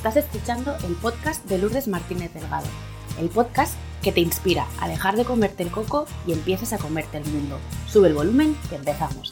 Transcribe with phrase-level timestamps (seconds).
[0.00, 2.66] Estás escuchando el podcast de Lourdes Martínez Delgado,
[3.20, 7.18] el podcast que te inspira a dejar de comerte el coco y empieces a comerte
[7.18, 7.58] el mundo.
[7.86, 9.30] Sube el volumen que empezamos.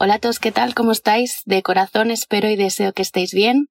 [0.00, 0.74] Hola a todos, ¿qué tal?
[0.74, 1.42] ¿Cómo estáis?
[1.44, 3.68] De corazón espero y deseo que estéis bien.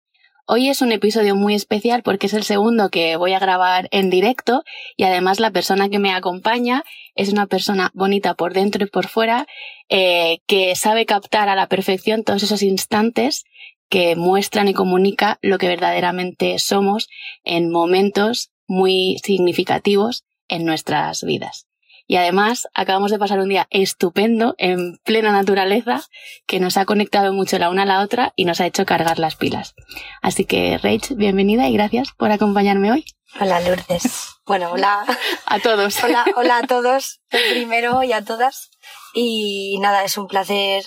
[0.51, 4.09] Hoy es un episodio muy especial porque es el segundo que voy a grabar en
[4.09, 4.63] directo
[4.97, 9.05] y además la persona que me acompaña es una persona bonita por dentro y por
[9.05, 9.45] fuera
[9.89, 13.43] eh, que sabe captar a la perfección todos esos instantes
[13.89, 17.09] que muestran y comunica lo que verdaderamente somos
[17.43, 21.68] en momentos muy significativos en nuestras vidas.
[22.09, 26.01] Y además acabamos de pasar un día estupendo en plena naturaleza
[26.47, 29.19] que nos ha conectado mucho la una a la otra y nos ha hecho cargar
[29.19, 29.75] las pilas.
[30.23, 33.05] Así que Rach, bienvenida y gracias por acompañarme hoy.
[33.39, 34.39] Hola Lourdes.
[34.43, 35.05] Bueno, hola
[35.45, 36.03] a todos.
[36.03, 38.71] Hola, hola a todos, primero y a todas.
[39.13, 40.85] Y nada, es un placer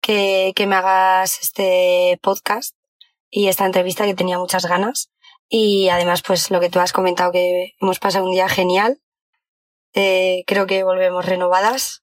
[0.00, 2.74] que, que me hagas este podcast
[3.28, 5.10] y esta entrevista que tenía muchas ganas.
[5.50, 9.02] Y además, pues lo que tú has comentado, que hemos pasado un día genial
[9.94, 12.02] eh, creo que volvemos renovadas,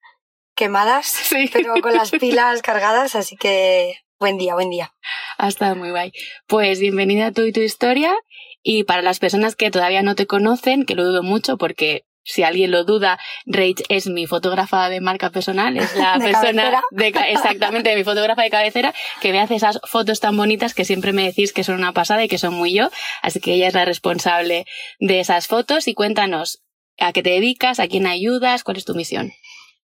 [0.56, 4.94] quemadas, pero con las pilas cargadas, así que buen día, buen día.
[5.38, 6.12] Ha estado muy guay.
[6.48, 8.14] Pues bienvenida a tú y tu historia.
[8.62, 12.44] Y para las personas que todavía no te conocen, que lo dudo mucho porque si
[12.44, 17.96] alguien lo duda, Rach es mi fotógrafa de marca personal, es la persona de, exactamente
[17.96, 21.54] mi fotógrafa de cabecera que me hace esas fotos tan bonitas que siempre me decís
[21.54, 22.90] que son una pasada y que son muy yo,
[23.22, 24.66] así que ella es la responsable
[25.00, 26.62] de esas fotos y cuéntanos
[27.00, 27.80] ¿A qué te dedicas?
[27.80, 28.64] ¿A quién ayudas?
[28.64, 29.32] ¿Cuál es tu misión?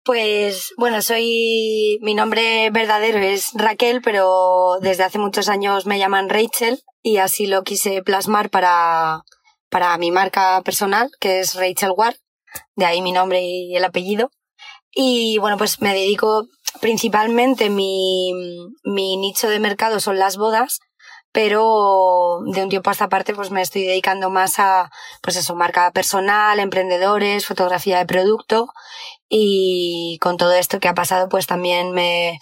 [0.04, 2.00] Pues bueno, soy.
[2.02, 7.46] Mi nombre verdadero es Raquel, pero desde hace muchos años me llaman Rachel y así
[7.46, 9.22] lo quise plasmar para,
[9.70, 12.16] para mi marca personal, que es Rachel Ward,
[12.76, 14.32] de ahí mi nombre y el apellido.
[14.94, 16.48] Y bueno, pues me dedico
[16.80, 18.34] principalmente mi,
[18.84, 20.80] mi nicho de mercado son las bodas
[21.32, 24.92] pero de un tiempo a esta parte pues me estoy dedicando más a
[25.22, 28.70] pues eso, marca personal, emprendedores, fotografía de producto
[29.30, 32.40] y con todo esto que ha pasado pues también me,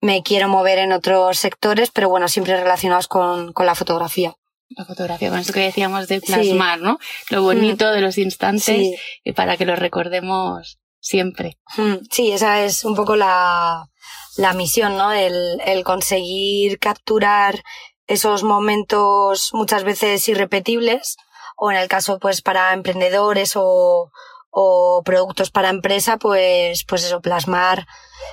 [0.00, 4.34] me quiero mover en otros sectores, pero bueno, siempre relacionados con, con la fotografía.
[4.70, 6.98] La fotografía, con eso que decíamos de plasmar, ¿no?
[7.30, 7.94] Lo bonito mm.
[7.94, 11.58] de los instantes y para que los recordemos siempre.
[11.76, 12.06] Mm.
[12.10, 13.90] Sí, esa es un poco la,
[14.36, 15.12] la misión, ¿no?
[15.12, 17.62] El, el conseguir capturar
[18.06, 21.16] esos momentos muchas veces irrepetibles
[21.56, 24.10] o en el caso pues para emprendedores o,
[24.50, 27.86] o productos para empresa pues pues eso plasmar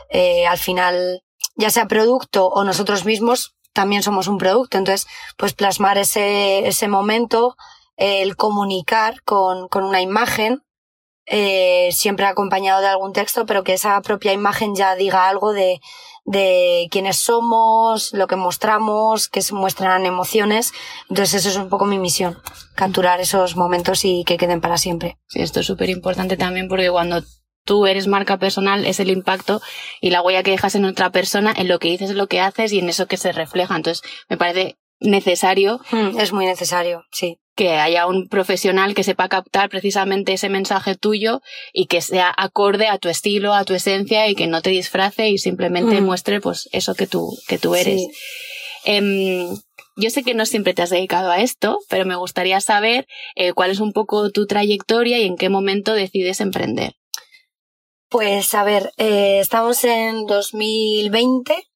[0.09, 1.23] eh, al final
[1.55, 4.77] ya sea producto o nosotros mismos también somos un producto.
[4.77, 5.07] Entonces
[5.37, 7.55] pues plasmar ese ese momento
[7.97, 10.63] el comunicar con, con una imagen
[11.25, 15.79] eh, siempre acompañado de algún texto pero que esa propia imagen ya diga algo de
[16.29, 20.73] de quiénes somos, lo que mostramos, que se muestran emociones.
[21.09, 22.37] Entonces eso es un poco mi misión,
[22.75, 25.17] capturar esos momentos y que queden para siempre.
[25.27, 27.23] Sí, esto es súper importante también porque cuando
[27.65, 29.59] tú eres marca personal es el impacto
[30.01, 32.71] y la huella que dejas en otra persona, en lo que dices, lo que haces
[32.73, 33.75] y en eso que se refleja.
[33.75, 35.81] Entonces me parece necesario.
[35.89, 40.95] Hmm, es muy necesario, sí que haya un profesional que sepa captar precisamente ese mensaje
[40.95, 41.41] tuyo
[41.73, 45.27] y que sea acorde a tu estilo, a tu esencia y que no te disfrace
[45.27, 48.01] y simplemente muestre pues eso que tú, que tú eres.
[48.85, 49.57] Em,
[49.97, 53.05] yo sé que no siempre te has dedicado a esto, pero me gustaría saber
[53.35, 56.93] eh, cuál es un poco tu trayectoria y en qué momento decides emprender.
[58.07, 61.67] Pues a ver, eh, estamos en 2020.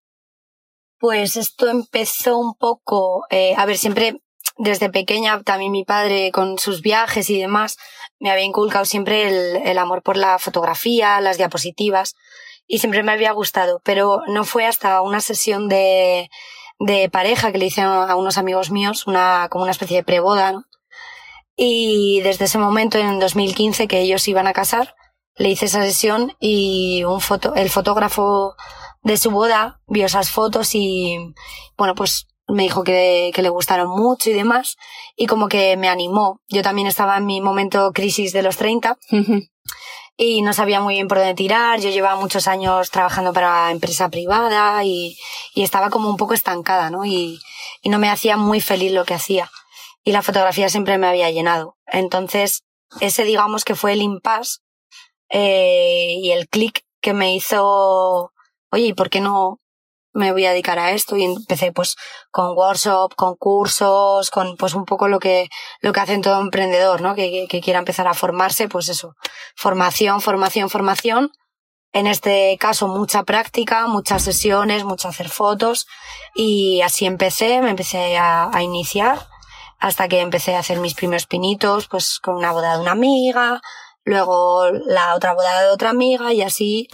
[0.97, 4.21] Pues esto empezó un poco, eh, a ver, siempre
[4.57, 7.77] desde pequeña también mi padre con sus viajes y demás
[8.19, 12.15] me había inculcado siempre el, el, amor por la fotografía, las diapositivas
[12.67, 16.29] y siempre me había gustado, pero no fue hasta una sesión de,
[16.79, 20.51] de pareja que le hice a unos amigos míos, una, como una especie de preboda,
[20.51, 20.65] ¿no?
[21.55, 24.95] Y desde ese momento, en 2015, que ellos iban a casar,
[25.35, 28.55] le hice esa sesión y un foto, el fotógrafo
[29.03, 31.33] de su boda vio esas fotos y,
[31.77, 34.75] bueno, pues me dijo que, que, le gustaron mucho y demás,
[35.15, 36.41] y como que me animó.
[36.47, 38.97] Yo también estaba en mi momento crisis de los 30
[40.17, 41.79] y no sabía muy bien por dónde tirar.
[41.79, 45.17] Yo llevaba muchos años trabajando para empresa privada y,
[45.53, 47.05] y estaba como un poco estancada, ¿no?
[47.05, 47.39] Y,
[47.81, 49.49] y no me hacía muy feliz lo que hacía.
[50.03, 51.77] Y la fotografía siempre me había llenado.
[51.87, 52.63] Entonces,
[52.99, 54.59] ese digamos que fue el impasse
[55.29, 58.31] eh, y el clic que me hizo,
[58.71, 59.59] oye, ¿y por qué no
[60.13, 61.95] me voy a dedicar a esto y empecé pues
[62.31, 65.49] con workshop, con cursos, con pues un poco lo que,
[65.81, 67.15] lo que hacen todo emprendedor, ¿no?
[67.15, 69.15] Que, que, quiera empezar a formarse, pues eso,
[69.55, 71.31] formación, formación, formación,
[71.93, 75.87] En este caso, mucha práctica, muchas sesiones, mucho hacer fotos.
[76.35, 79.27] Y así empecé, me empecé a, a iniciar
[79.79, 83.61] hasta que empecé a hacer mis primeros pinitos, pues con una boda de una amiga,
[84.05, 86.87] luego la otra boda de otra amiga y así.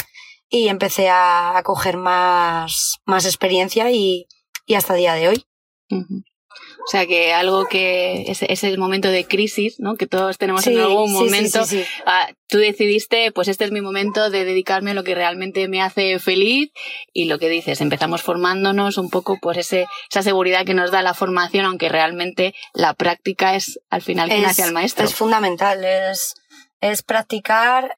[0.50, 4.28] Y empecé a, a coger más, más experiencia y,
[4.66, 5.46] y hasta el día de hoy.
[5.92, 9.96] O sea, que algo que es, es el momento de crisis, ¿no?
[9.96, 11.66] Que todos tenemos en algún momento.
[11.66, 15.68] Sí, ah, tú decidiste, pues este es mi momento de dedicarme a lo que realmente
[15.68, 16.72] me hace feliz
[17.14, 21.02] y lo que dices, empezamos formándonos un poco, pues ese, esa seguridad que nos da
[21.04, 25.06] la formación, aunque realmente la práctica es al final quien hace al maestro.
[25.06, 26.34] Es fundamental, es,
[26.82, 27.98] es practicar,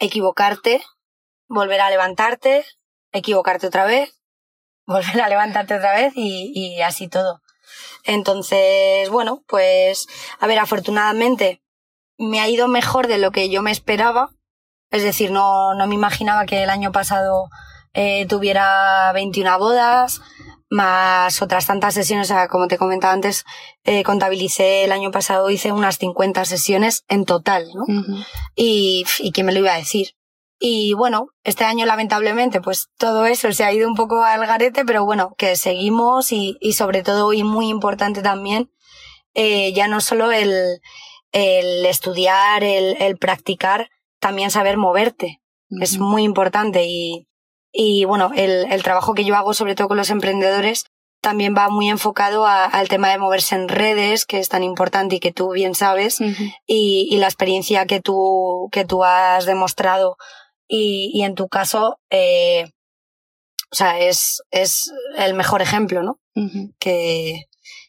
[0.00, 0.82] equivocarte,
[1.52, 2.64] volver a levantarte,
[3.12, 4.20] equivocarte otra vez,
[4.86, 7.40] volver a levantarte otra vez y, y así todo.
[8.04, 10.06] Entonces, bueno, pues,
[10.40, 11.62] a ver, afortunadamente
[12.18, 14.30] me ha ido mejor de lo que yo me esperaba.
[14.90, 17.48] Es decir, no, no me imaginaba que el año pasado
[17.94, 20.20] eh, tuviera 21 bodas,
[20.68, 22.30] más otras tantas sesiones.
[22.30, 23.44] O sea, como te comentaba antes,
[23.84, 27.84] eh, contabilicé el año pasado, hice unas 50 sesiones en total, ¿no?
[28.54, 30.14] y, y quién me lo iba a decir.
[30.64, 34.84] Y bueno, este año lamentablemente pues todo eso se ha ido un poco al garete,
[34.84, 38.70] pero bueno, que seguimos y, y sobre todo y muy importante también,
[39.34, 40.78] eh, ya no solo el,
[41.32, 45.40] el estudiar, el, el practicar, también saber moverte.
[45.80, 47.26] Es muy importante y,
[47.72, 50.84] y bueno, el, el trabajo que yo hago sobre todo con los emprendedores
[51.20, 55.16] también va muy enfocado a, al tema de moverse en redes, que es tan importante
[55.16, 60.16] y que tú bien sabes, y, y, la experiencia que tú, que tú has demostrado
[60.74, 62.64] y, y en tu caso, eh,
[63.70, 66.18] o sea, es, es el mejor ejemplo, ¿no?
[66.78, 67.44] Que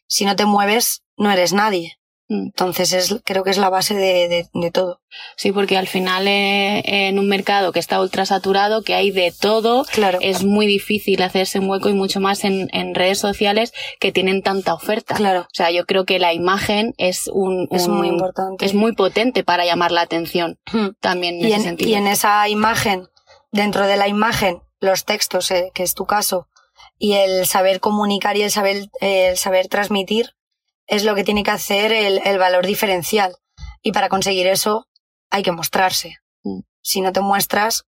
[0.06, 1.98] si no te mueves, no eres nadie.
[2.34, 5.02] Entonces es, creo que es la base de, de, de todo.
[5.36, 9.32] Sí, porque al final eh, en un mercado que está ultra saturado, que hay de
[9.32, 10.18] todo, claro.
[10.22, 14.42] es muy difícil hacerse un hueco y mucho más en, en, redes sociales que tienen
[14.42, 15.16] tanta oferta.
[15.16, 15.42] Claro.
[15.42, 18.66] O sea, yo creo que la imagen es un, es un, muy importante.
[18.66, 20.60] Es muy potente para llamar la atención.
[20.72, 20.90] Hmm.
[21.00, 21.90] También en y ese en, sentido.
[21.92, 23.08] Y en esa imagen,
[23.52, 26.48] dentro de la imagen, los textos, eh, que es tu caso,
[26.98, 30.36] y el saber comunicar y el saber, eh, el saber transmitir,
[30.88, 33.36] es lo que tiene que hacer el, el, valor diferencial.
[33.82, 34.88] Y para conseguir eso
[35.30, 36.18] hay que mostrarse.
[36.44, 36.62] Mm.
[36.82, 37.86] Si no te muestras,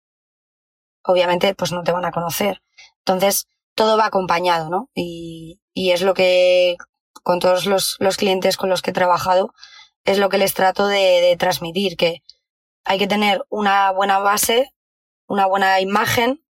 [1.04, 2.62] obviamente pues no te van a conocer.
[3.00, 4.90] Entonces, todo va acompañado, ¿no?
[4.94, 6.78] Y, y es lo que
[7.24, 9.54] con todos los, los, clientes con los que he trabajado,
[10.06, 12.24] es lo que les trato de, de transmitir, que
[12.84, 14.74] hay que tener una buena base,
[15.28, 16.44] una buena imagen,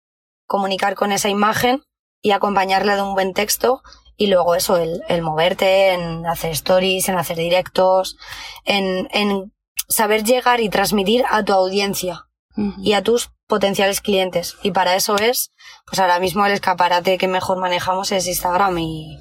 [0.45, 1.83] comunicar con esa imagen
[2.21, 3.81] y acompañarla de un buen texto
[4.19, 8.17] y luego eso, el, el, moverte, en hacer stories, en hacer directos,
[8.65, 9.53] en, en
[9.87, 12.25] saber llegar y transmitir a tu audiencia
[12.57, 12.75] uh -huh.
[12.83, 14.57] y a tus potenciales clientes.
[14.61, 15.51] Y para eso es,
[15.87, 19.17] pues ahora mismo el escaparate que mejor manejamos es Instagram y,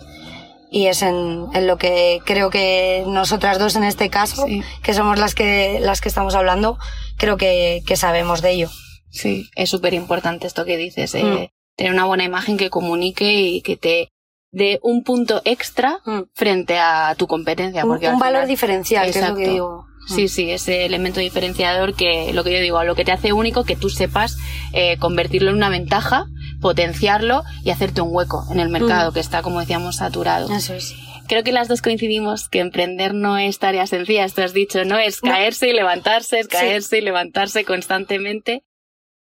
[0.68, 4.64] y es en, en lo que creo que nosotras dos en este caso, sí.
[4.82, 6.76] que somos las que, las que estamos hablando,
[7.16, 8.70] creo que, que sabemos de ello.
[9.10, 11.76] Sí, es súper importante esto que dices, eh, mm.
[11.76, 14.08] tener una buena imagen que comunique y que te
[14.50, 16.20] de un punto extra mm.
[16.34, 17.82] frente a tu competencia.
[17.84, 19.36] Porque un, un valor diferencial, exacto.
[19.36, 19.88] que es lo que digo.
[20.08, 23.64] Sí, sí, ese elemento diferenciador que lo que yo digo, lo que te hace único,
[23.64, 24.38] que tú sepas
[24.72, 26.24] eh, convertirlo en una ventaja,
[26.62, 29.14] potenciarlo y hacerte un hueco en el mercado mm.
[29.14, 30.50] que está, como decíamos, saturado.
[30.50, 30.94] Eso es.
[31.26, 34.98] Creo que las dos coincidimos que emprender no es tarea sencilla, esto has dicho, ¿no?
[34.98, 35.72] Es caerse no.
[35.72, 36.96] y levantarse, es caerse sí.
[36.96, 38.64] y levantarse constantemente.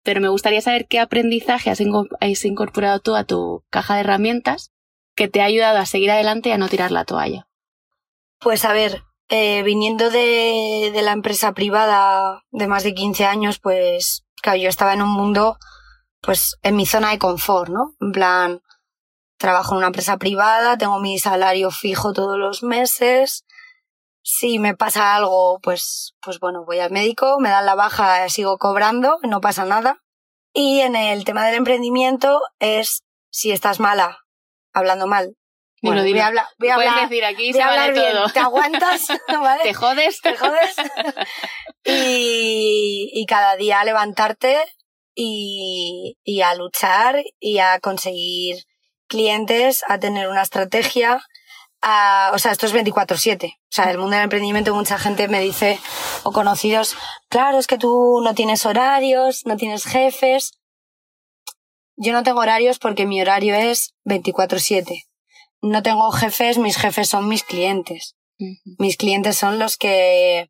[0.03, 4.71] Pero me gustaría saber qué aprendizaje has incorporado tú a tu caja de herramientas
[5.17, 7.47] que te ha ayudado a seguir adelante y a no tirar la toalla?
[8.39, 13.59] Pues a ver, eh, viniendo de, de, la empresa privada de más de 15 años,
[13.59, 15.57] pues claro, yo estaba en un mundo,
[16.21, 17.95] pues en mi zona de confort, ¿no?
[17.99, 18.61] En plan,
[19.37, 23.43] trabajo en una empresa privada, tengo mi salario fijo todos los meses.
[24.21, 28.59] Si me pasa algo, pues, pues bueno, voy al médico, me dan la baja, sigo
[28.59, 30.03] cobrando, no pasa nada.
[30.53, 34.26] Y en el tema del emprendimiento es, si estás mala,
[34.77, 35.35] hablando mal.
[35.83, 37.93] Bueno, voy a hablar, voy a Puedes hablar, decir aquí voy se a vale hablar
[38.03, 38.13] bien.
[38.13, 38.29] todo.
[38.33, 39.63] Te aguantas, ¿vale?
[39.63, 40.21] Te jodes.
[40.21, 40.75] Te jodes.
[41.85, 44.57] y, y cada día levantarte
[45.15, 48.63] y, y a luchar y a conseguir
[49.07, 51.21] clientes, a tener una estrategia.
[51.81, 53.53] A, o sea, esto es 24-7.
[53.53, 55.79] O sea, el mundo del emprendimiento, mucha gente me dice,
[56.23, 56.95] o conocidos,
[57.29, 60.53] claro, es que tú no tienes horarios, no tienes jefes.
[61.97, 65.03] Yo no tengo horarios porque mi horario es 24-7.
[65.61, 68.15] No tengo jefes, mis jefes son mis clientes.
[68.39, 68.75] Uh -huh.
[68.79, 70.49] Mis clientes son los que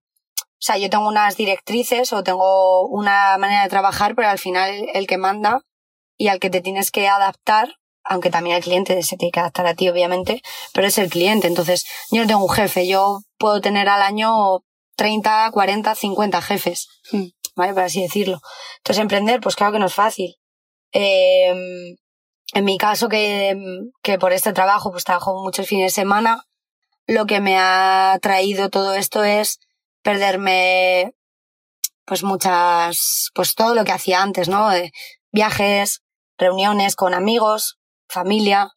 [0.59, 4.89] O sea, yo tengo unas directrices o tengo una manera de trabajar, pero al final
[4.93, 5.61] el que manda
[6.17, 9.67] y al que te tienes que adaptar, aunque también el cliente se tiene que adaptar
[9.67, 10.41] a ti, obviamente,
[10.73, 11.45] pero es el cliente.
[11.47, 14.31] Entonces, yo no tengo un jefe, yo puedo tener al año
[14.95, 17.27] 30, 40, 50 jefes, Mm.
[17.55, 17.73] ¿vale?
[17.75, 18.41] Por así decirlo.
[18.79, 20.37] Entonces, emprender, pues claro que no es fácil.
[20.99, 21.95] Eh,
[22.53, 23.55] en mi caso, que,
[24.01, 26.45] que por este trabajo, pues trabajo muchos fines de semana,
[27.05, 29.59] lo que me ha traído todo esto es
[30.01, 31.13] perderme,
[32.05, 34.71] pues muchas, pues todo lo que hacía antes, ¿no?
[34.73, 34.91] Eh,
[35.31, 36.01] viajes,
[36.39, 37.77] reuniones con amigos,
[38.09, 38.71] familia,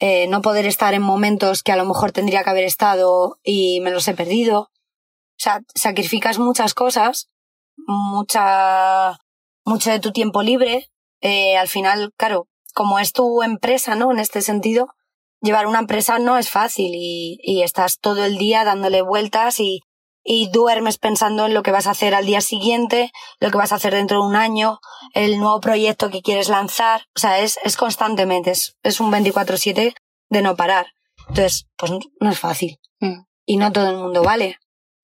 [0.00, 3.80] eh, no poder estar en momentos que a lo mejor tendría que haber estado y
[3.82, 4.60] me los he perdido.
[4.60, 7.28] O sea, sacrificas muchas cosas,
[7.76, 9.18] mucha,
[9.66, 10.90] mucho de tu tiempo libre.
[11.24, 14.12] Eh, al final, claro, como es tu empresa, ¿no?
[14.12, 14.88] En este sentido,
[15.40, 19.80] llevar una empresa no es fácil y, y estás todo el día dándole vueltas y,
[20.22, 23.72] y duermes pensando en lo que vas a hacer al día siguiente, lo que vas
[23.72, 24.80] a hacer dentro de un año,
[25.14, 27.06] el nuevo proyecto que quieres lanzar.
[27.16, 29.94] O sea, es, es constantemente, es, es un 24-7
[30.28, 30.88] de no parar.
[31.28, 31.90] Entonces, pues
[32.20, 32.78] no es fácil.
[33.00, 33.20] Mm.
[33.46, 34.58] Y no todo el mundo vale.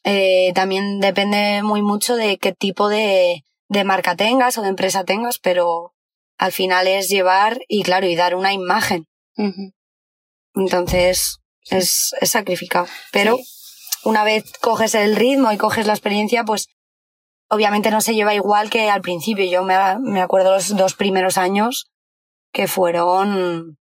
[0.05, 5.05] Eh, también depende muy mucho de qué tipo de, de marca tengas o de empresa
[5.05, 5.95] tengas, pero
[6.41, 9.07] al final es llevar y claro, y dar una imagen.
[10.55, 11.39] Entonces,
[11.71, 12.87] es, es sacrificado.
[13.13, 13.45] Pero Sí.
[14.05, 16.69] una vez coges el ritmo y coges la experiencia, pues
[17.49, 19.45] obviamente no se lleva igual que al principio.
[19.45, 21.91] Yo me, me acuerdo los dos primeros años
[22.53, 23.77] que fueron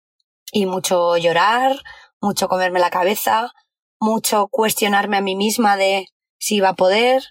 [0.52, 1.78] y mucho llorar,
[2.20, 3.52] mucho comerme la cabeza,
[4.00, 6.08] mucho cuestionarme a mí misma de
[6.40, 7.24] si iba a poder.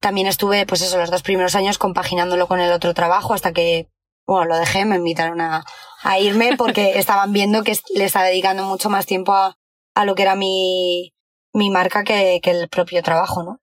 [0.00, 3.88] También estuve, pues eso, los dos primeros años compaginándolo con el otro trabajo hasta que,
[4.26, 5.64] bueno, lo dejé, me invitaron a,
[6.02, 9.56] a irme porque estaban viendo que le estaba dedicando mucho más tiempo a,
[9.94, 11.14] a lo que era mi,
[11.52, 13.60] mi marca que, que el propio trabajo, ¿no?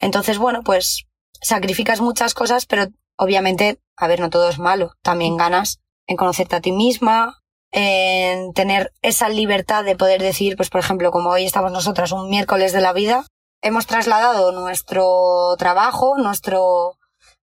[0.00, 1.06] Entonces, bueno, pues
[1.40, 4.92] sacrificas muchas cosas, pero obviamente, a ver, no todo es malo.
[5.02, 10.70] También ganas en conocerte a ti misma, en tener esa libertad de poder decir, pues
[10.70, 13.26] por ejemplo, como hoy estamos nosotras un miércoles de la vida,
[13.60, 16.97] hemos trasladado nuestro trabajo, nuestro,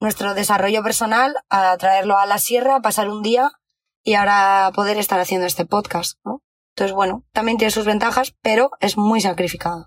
[0.02, 3.52] nuestro desarrollo personal a traerlo a la sierra, pasar un día
[4.02, 6.42] y ahora poder estar haciendo este podcast, ¿no?
[6.74, 9.86] Entonces, bueno, también tiene sus ventajas, pero es muy sacrificado.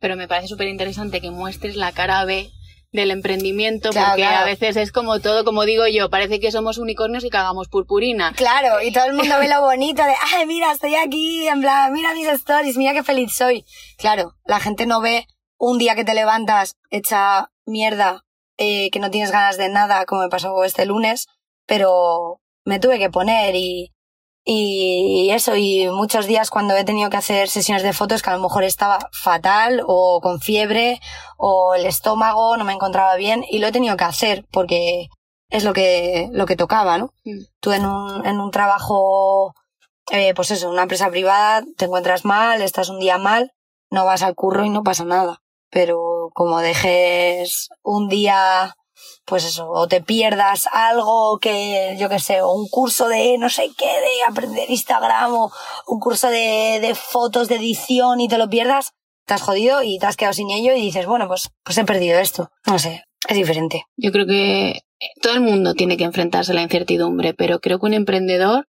[0.00, 2.50] Pero me parece súper interesante que muestres la cara B
[2.90, 4.38] del emprendimiento, Claro, porque claro.
[4.38, 8.32] a veces es como todo, como digo yo, parece que somos unicornios y cagamos purpurina.
[8.34, 11.92] Claro, y todo el mundo ve lo bonito de, ay, mira, estoy aquí, en plan,
[11.92, 13.64] mira mis stories, mira qué feliz soy.
[13.98, 15.28] Claro, la gente no ve
[15.58, 18.24] un día que te levantas hecha mierda,
[18.58, 21.26] eh, que no tienes ganas de nada, como me pasó este lunes,
[21.66, 23.92] pero me tuve que poner y,
[24.44, 28.36] y eso, y muchos días cuando he tenido que hacer sesiones de fotos que a
[28.36, 31.00] lo mejor estaba fatal o con fiebre
[31.36, 35.08] o el estómago no me encontraba bien y lo he tenido que hacer porque
[35.50, 37.12] es lo que, lo que tocaba, ¿no?
[37.24, 37.44] Mm.
[37.60, 39.54] Tú en un, en un trabajo,
[40.10, 43.52] eh, pues eso, en una empresa privada, te encuentras mal, estás un día mal,
[43.90, 45.42] no vas al curro y no pasa nada.
[45.70, 48.76] Pero como dejes un día,
[49.24, 53.50] pues eso, o te pierdas algo que, yo qué sé, o un curso de no
[53.50, 55.52] sé qué, de aprender Instagram, o
[55.86, 58.92] un curso de, de fotos, de edición y te lo pierdas,
[59.26, 61.84] te has jodido y te has quedado sin ello y dices, bueno, pues, pues he
[61.84, 62.50] perdido esto.
[62.66, 63.84] No sé, es diferente.
[63.96, 64.80] Yo creo que
[65.20, 68.66] todo el mundo tiene que enfrentarse a la incertidumbre, pero creo que un emprendedor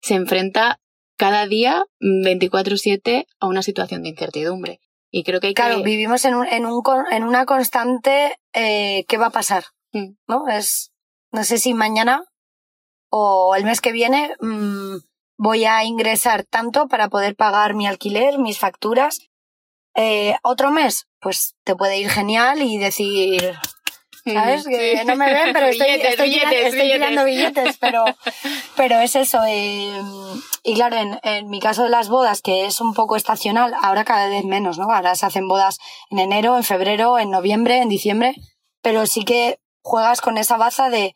[0.00, 0.80] se enfrenta
[1.16, 4.80] cada día 24/7 a una situación de incertidumbre.
[5.14, 5.82] Y creo que hay Claro, que...
[5.84, 9.64] vivimos en, un, en, un, en una constante eh, ¿qué va a pasar?
[9.92, 10.14] Mm.
[10.26, 10.48] ¿No?
[10.48, 10.90] Es,
[11.30, 12.24] no sé si mañana
[13.10, 14.96] o el mes que viene mm,
[15.36, 19.20] voy a ingresar tanto para poder pagar mi alquiler, mis facturas.
[19.94, 23.54] Eh, Otro mes, pues te puede ir genial y decir,
[24.24, 24.64] ¿sabes?
[24.66, 26.98] Que no me ven, pero estoy, Billetes, estoy, billetes, tirando, estoy billetes.
[27.08, 28.04] tirando billetes, pero,
[28.76, 29.40] pero es eso.
[29.48, 30.00] eh,
[30.62, 34.04] y claro, en, en mi caso de las bodas, que es un poco estacional, ahora
[34.04, 34.90] cada vez menos, ¿no?
[34.90, 35.78] Ahora se hacen bodas
[36.10, 38.34] en enero, en febrero, en noviembre, en diciembre,
[38.82, 41.14] pero sí que juegas con esa baza de,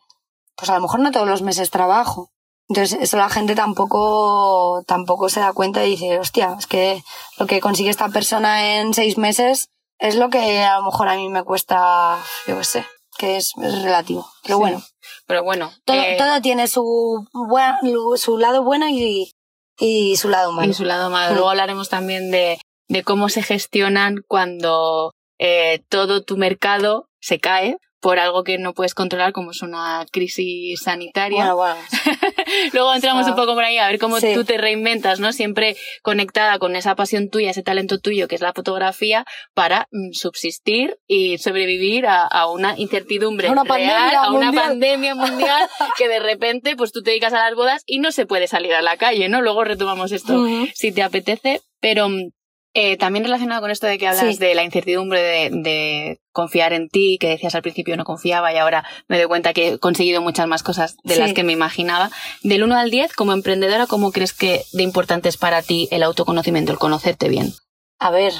[0.55, 2.29] pues a lo mejor no todos los meses trabajo.
[2.69, 7.01] Entonces, eso la gente tampoco, tampoco se da cuenta y dice, hostia, es que
[7.37, 11.15] lo que consigue esta persona en seis meses es lo que a lo mejor a
[11.15, 12.85] mí me cuesta, yo qué sé,
[13.17, 14.27] que es, es relativo.
[14.43, 14.59] Pero Sí.
[14.59, 14.83] bueno,
[15.25, 17.75] Pero bueno, todo, eh, todo tiene su, buen-
[18.17, 19.31] su lado bueno y,
[19.79, 20.69] y su lado malo.
[20.69, 21.33] y su lado malo.
[21.33, 27.77] Luego hablaremos también de, de cómo se gestionan cuando eh, todo tu mercado se cae
[28.07, 31.53] por algo que no puedes controlar, como es una crisis sanitaria.
[31.53, 31.75] Bueno, bueno.
[32.71, 34.33] Luego entramos un poco por ahí a ver cómo sí.
[34.33, 35.33] tú te reinventas, ¿no?
[35.33, 40.13] Siempre conectada con esa pasión tuya, ese talento tuyo que es la fotografía, para mm,
[40.13, 46.07] subsistir y sobrevivir a, a una incertidumbre una real, pandemia a una pandemia mundial, que
[46.07, 48.81] de repente pues tú te dedicas a las bodas y no se puede salir a
[48.81, 49.41] la calle, ¿no?
[49.41, 50.69] Luego retomamos esto Ujú.
[50.73, 52.29] si te apetece, pero mm,
[52.79, 54.37] eh, también relacionado con esto de que hablas Sí.
[54.37, 58.57] de la incertidumbre de, de confiar en ti, que decías al principio no confiaba y
[58.57, 61.19] ahora me doy cuenta que he conseguido muchas más cosas de Sí.
[61.19, 62.11] las que me imaginaba.
[62.43, 66.03] Del 1 al 10, como emprendedora, ¿cómo crees que de importante es para ti el
[66.03, 67.51] autoconocimiento, el conocerte bien?
[67.99, 68.33] A ver,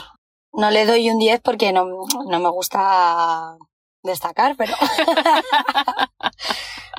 [0.54, 1.88] no le doy un 10 porque no,
[2.30, 3.58] no me gusta
[4.04, 4.76] destacar, pero.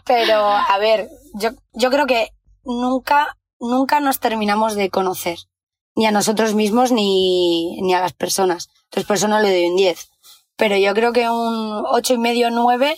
[0.04, 2.30] pero, a ver, yo, yo creo que
[2.64, 5.38] nunca, nunca nos terminamos de conocer.
[5.98, 8.68] Ni a nosotros mismos ni, ni a las personas.
[8.84, 10.08] Entonces, por eso no le doy un 10.
[10.56, 12.96] Pero yo creo que un ocho y medio, 9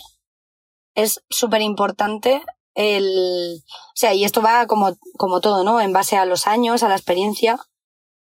[0.95, 2.43] es súper importante
[2.75, 3.63] el.
[3.67, 5.81] O sea, y esto va como, como todo, ¿no?
[5.81, 7.59] En base a los años, a la experiencia.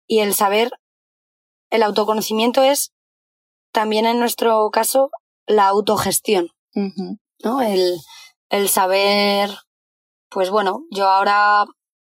[0.07, 0.71] Y el saber
[1.69, 2.91] el autoconocimiento es
[3.71, 5.11] también en nuestro caso
[5.45, 6.49] la autogestión.
[7.43, 7.61] ¿no?
[7.61, 7.99] El,
[8.49, 9.49] el saber,
[10.29, 11.65] pues bueno, yo ahora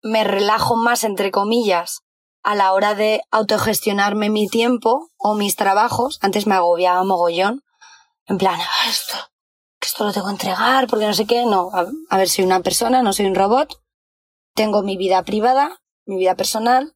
[0.02, 2.02] me relajo más, entre comillas,
[2.42, 6.18] a la hora de autogestionarme mi tiempo o mis trabajos.
[6.23, 7.62] Antes me agobiaba mogollón.
[8.26, 9.14] En plan, "Ah, esto,
[9.80, 11.44] esto lo tengo que entregar, porque no sé qué.
[11.44, 13.80] No, a, a ver, soy una persona, no soy un robot.
[14.54, 16.94] Tengo mi vida privada, mi vida personal.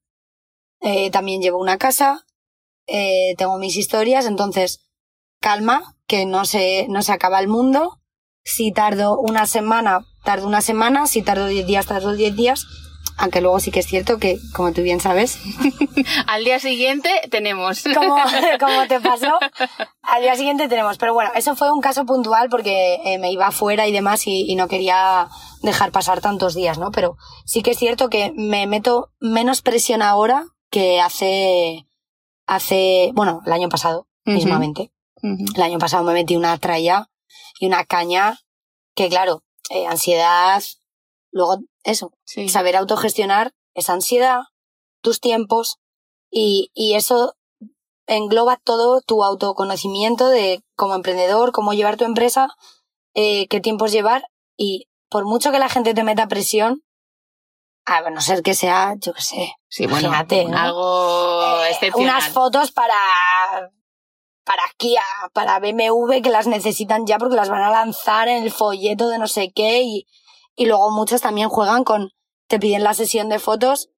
[0.81, 2.25] eh, también llevo una casa.
[2.87, 4.27] eh, tengo mis historias.
[4.27, 4.81] Entonces,
[5.41, 8.01] calma, que no se, no se acaba el mundo.
[8.45, 11.07] Si tardo una semana, tardo una semana.
[11.07, 12.67] Si tardo 10 días, tardo 10 días.
[13.17, 15.39] Aunque luego sí que es cierto que, como tú bien sabes,
[16.27, 17.85] Al día siguiente tenemos.
[17.95, 18.17] como,
[18.61, 19.39] como te pasó,
[20.03, 20.99] al día siguiente tenemos.
[20.99, 24.51] Pero bueno, eso fue un caso puntual porque eh, me iba afuera y demás y,
[24.51, 25.29] y no quería
[25.63, 26.91] dejar pasar tantos días, ¿no?
[26.91, 31.87] Pero sí que es cierto que me meto menos presión ahora que hace,
[32.47, 34.91] hace, bueno, el año pasado, mismamente.
[35.23, 37.09] El año pasado me metí una tralla
[37.59, 38.39] y una caña
[38.95, 40.63] que, claro, eh, ansiedad,
[41.31, 42.49] luego eso, Sí.
[42.49, 44.41] saber autogestionar esa ansiedad,
[45.03, 45.79] tus tiempos
[46.31, 47.35] y, y eso
[48.07, 52.49] engloba todo tu autoconocimiento de como emprendedor, cómo llevar tu empresa,
[53.15, 56.83] eh, qué tiempos llevar y por mucho que la gente te meta presión,
[57.87, 60.57] a no ser que sea, yo qué sé, Sí, bueno, Imagínate, ¿no?
[60.59, 62.17] algo eh, excepcional.
[62.17, 62.95] unas fotos para
[64.45, 68.51] para Kia, para BMW que las necesitan ya porque las van a lanzar en el
[68.51, 70.07] folleto de no sé qué y,
[70.57, 72.11] y luego muchos también juegan con
[72.49, 73.91] te piden la sesión de fotos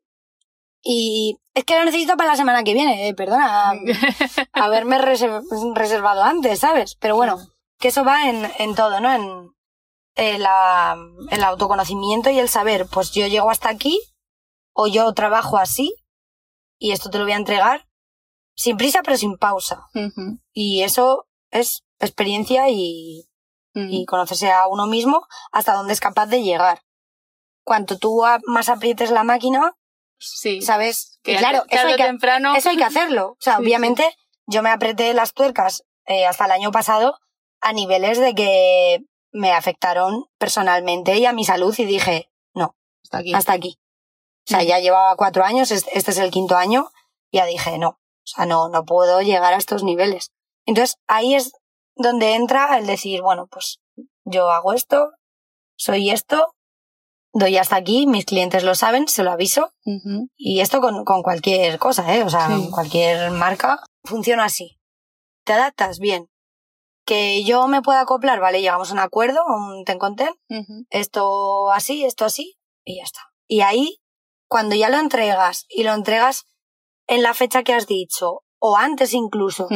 [0.83, 3.73] y es que lo necesito para la semana que viene, eh, perdona,
[4.53, 5.43] haberme reser-
[5.75, 6.95] reservado antes, ¿sabes?
[7.01, 7.39] Pero bueno,
[7.79, 9.13] que eso va en, en todo, ¿no?
[9.13, 9.53] En,
[10.15, 10.97] en la-
[11.31, 14.01] el autoconocimiento y el saber, pues yo llego hasta aquí
[14.73, 15.95] o yo trabajo así
[16.79, 17.87] y esto te lo voy a entregar
[18.55, 19.87] sin prisa pero sin pausa.
[20.53, 23.29] Y eso es experiencia y,
[23.79, 26.81] y conocerse a uno mismo hasta dónde es capaz de llegar.
[27.65, 29.77] Cuanto tú más aprietes la máquina,
[30.19, 30.63] Sí.
[30.63, 31.19] ¿sabes?
[31.23, 32.55] Que claro, eso hay que, temprano.
[32.57, 33.33] eso hay que hacerlo.
[33.33, 37.19] O sea, Sí, obviamente yo me apreté las tuercas eh, hasta el año pasado
[37.61, 43.19] a niveles de que me afectaron personalmente y a mi salud y dije, no, Hasta
[43.19, 43.35] aquí.
[43.35, 43.79] hasta aquí.
[44.49, 44.67] O sea, Mm.
[44.67, 46.89] ya llevaba cuatro años, este este es el quinto año,
[47.31, 50.31] y ya dije, no, o sea, no, no puedo llegar a estos niveles.
[50.65, 51.53] Entonces ahí es
[51.97, 53.81] donde entra el decir, bueno, pues
[54.25, 55.11] yo hago esto,
[55.77, 56.55] soy esto,
[57.33, 59.73] doy hasta aquí, mis clientes lo saben, se lo aviso,
[60.37, 62.23] y esto con, con cualquier cosa, ¿eh?
[62.23, 62.71] O sea, Sí.
[62.71, 64.79] cualquier marca funciona así.
[65.45, 66.29] Te adaptas bien.
[67.05, 70.35] Que yo me pueda acoplar, vale, llegamos a un acuerdo, a un ten con ten,
[70.91, 73.21] esto así, esto así, y ya está.
[73.47, 73.99] Y ahí,
[74.49, 76.45] cuando ya lo entregas, y lo entregas
[77.07, 79.69] en la fecha que has dicho, o antes incluso.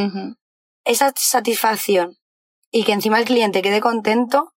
[0.85, 2.17] Esa satisfacción,
[2.71, 4.53] y que encima el cliente quede contento,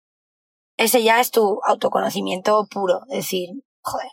[0.78, 3.02] ese ya es tu autoconocimiento puro.
[3.08, 3.50] Decir,
[3.82, 4.10] joder,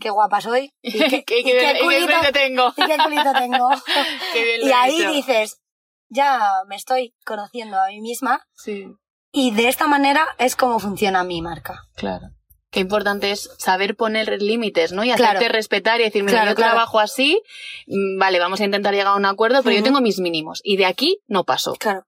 [0.00, 2.68] qué guapa soy, y qué, ¿Qué, y qué culito, culito tengo?
[2.76, 3.68] y qué culito tengo.
[4.62, 5.60] Y ahí dices,
[6.08, 8.86] ya me estoy conociendo a mí misma, Sí,
[9.32, 11.84] y de esta manera es como funciona mi marca.
[11.94, 12.28] claro.
[12.72, 15.04] Qué importante es saber poner límites, ¿no?
[15.04, 15.38] Y Claro.
[15.38, 16.72] hacerte respetar y decir, mira, Claro, yo claro.
[16.72, 17.40] trabajo así,
[17.86, 20.60] mm, vale, vamos a intentar llegar a un acuerdo, pero yo tengo mis mínimos.
[20.64, 21.74] Y de aquí no paso.
[21.78, 22.04] Claro.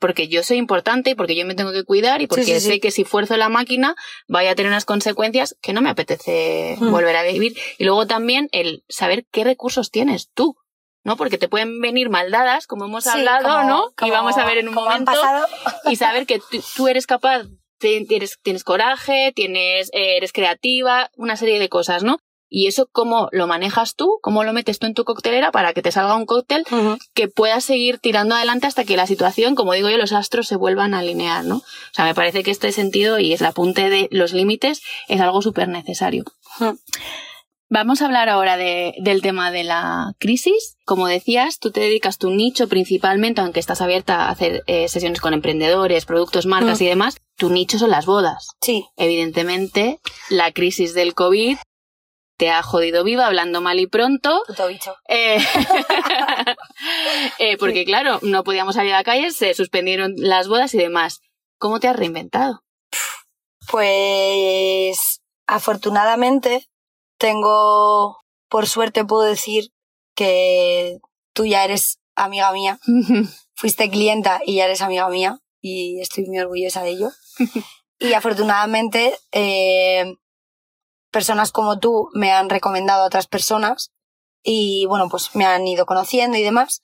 [0.00, 2.60] Porque yo soy importante y porque yo me tengo que cuidar y porque sí, sí.
[2.66, 3.94] sé que si fuerzo la máquina
[4.26, 7.56] vaya a tener unas consecuencias que no me apetece volver a vivir.
[7.78, 10.56] Y luego también el saber qué recursos tienes tú.
[11.04, 11.16] ¿no?
[11.16, 14.06] Porque te pueden venir maldadas, como hemos hablado, como- ¿no?
[14.06, 15.12] y vamos a ver en un momento.
[15.86, 16.40] Y saber que
[16.76, 17.44] tú, eres capaz,
[17.78, 22.18] tienes, tienes coraje, tienes, eh, eres creativa, una serie de cosas, ¿no?
[22.50, 24.18] Y eso, ¿cómo lo manejas tú?
[24.22, 26.64] ¿Cómo lo metes tú en tu coctelera para que te salga un cóctel
[27.12, 30.56] que puedas seguir tirando adelante hasta que la situación, como digo yo, los astros se
[30.56, 31.56] vuelvan a alinear, ¿no?
[31.56, 35.42] O sea, me parece que este sentido y el apunte de los límites es algo
[35.42, 36.24] súper necesario.
[37.70, 40.76] Vamos a hablar ahora de- del tema de la crisis.
[40.86, 45.20] Como decías, tú te dedicas tu nicho principalmente, aunque estás abierta a hacer eh, sesiones
[45.20, 46.84] con emprendedores, productos, marcas Mm.
[46.84, 48.48] y demás, tu nicho son las bodas.
[48.62, 50.00] Sí, Evidentemente,
[50.30, 51.58] la crisis del COVID
[52.38, 54.42] te ha jodido viva, hablando mal y pronto.
[54.46, 54.94] puto bicho.
[55.08, 55.36] Eh,
[57.38, 61.20] eh, porque claro, no podíamos salir a la calle, se suspendieron las bodas y demás.
[61.58, 62.62] ¿Cómo te has reinventado?
[63.70, 66.66] Pues afortunadamente
[67.18, 69.72] tengo, por suerte puedo decir
[70.14, 70.98] que
[71.34, 72.78] tú ya eres amiga mía,
[73.54, 77.10] fuiste clienta y ya eres amiga mía y estoy muy orgullosa de ello.
[78.00, 80.14] Y afortunadamente eh,
[81.10, 83.90] personas como tú me han recomendado a otras personas
[84.42, 86.82] y bueno, pues me han ido conociendo y demás.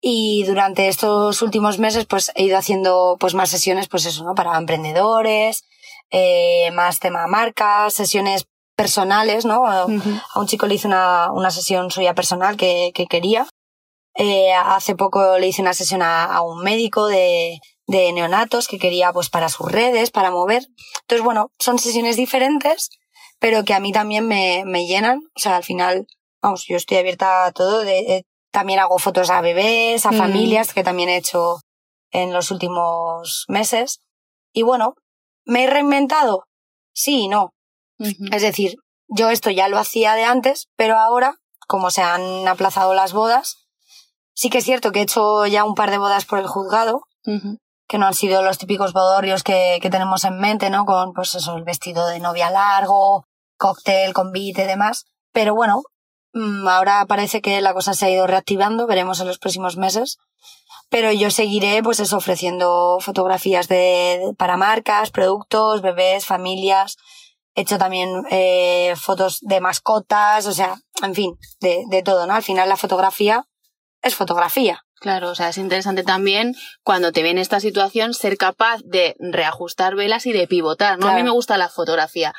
[0.00, 4.36] Y durante estos últimos meses pues he ido haciendo pues más sesiones pues eso, ¿no?
[4.36, 5.64] Para emprendedores,
[6.10, 9.66] eh, más tema marcas, sesiones personales, ¿no?
[9.66, 13.46] A a un chico le hice una, una sesión suya personal que, que quería.
[14.14, 18.78] Eh, hace poco le hice una sesión a, a un médico de, de neonatos que
[18.78, 20.66] quería pues para sus redes, para mover.
[21.02, 22.90] Entonces, bueno, son sesiones diferentes,
[23.38, 25.20] pero que a mí también me, me llenan.
[25.34, 26.06] O sea, al final,
[26.42, 27.80] vamos, yo estoy abierta a todo.
[27.80, 30.18] De, eh, también hago fotos a bebés, a Mm.
[30.18, 31.56] familias, que también he hecho
[32.10, 34.00] en los últimos meses.
[34.52, 34.94] Y bueno,
[35.46, 36.44] ¿me he reinventado?
[36.92, 37.54] Sí y no.
[38.30, 38.76] Es decir,
[39.08, 41.36] yo esto ya lo hacía de antes, pero ahora,
[41.66, 43.68] como se han aplazado las bodas,
[44.34, 47.02] sí que es cierto que he hecho ya un par de bodas por el juzgado,
[47.88, 50.84] que no han sido los típicos bodorrios que, que tenemos en mente, ¿no?
[50.84, 55.04] Con, pues eso, el vestido de novia largo, cóctel, convite y demás.
[55.32, 55.82] Pero bueno,
[56.32, 60.18] mm, ahora parece que la cosa se ha ido reactivando, veremos en los próximos meses.
[60.88, 66.96] Pero yo seguiré, pues eso, ofreciendo fotografías de, para marcas, productos, bebés, familias.
[67.54, 72.34] He hecho también eh, fotos de mascotas, o sea, en fin, de, de todo, ¿no?
[72.34, 73.44] Al final la fotografía
[74.02, 74.80] es fotografía.
[75.00, 79.96] Claro, o sea, es interesante también cuando te viene esta situación ser capaz de reajustar
[79.96, 81.08] velas y de pivotar, ¿no?
[81.08, 82.32] A mí me gusta la fotografía.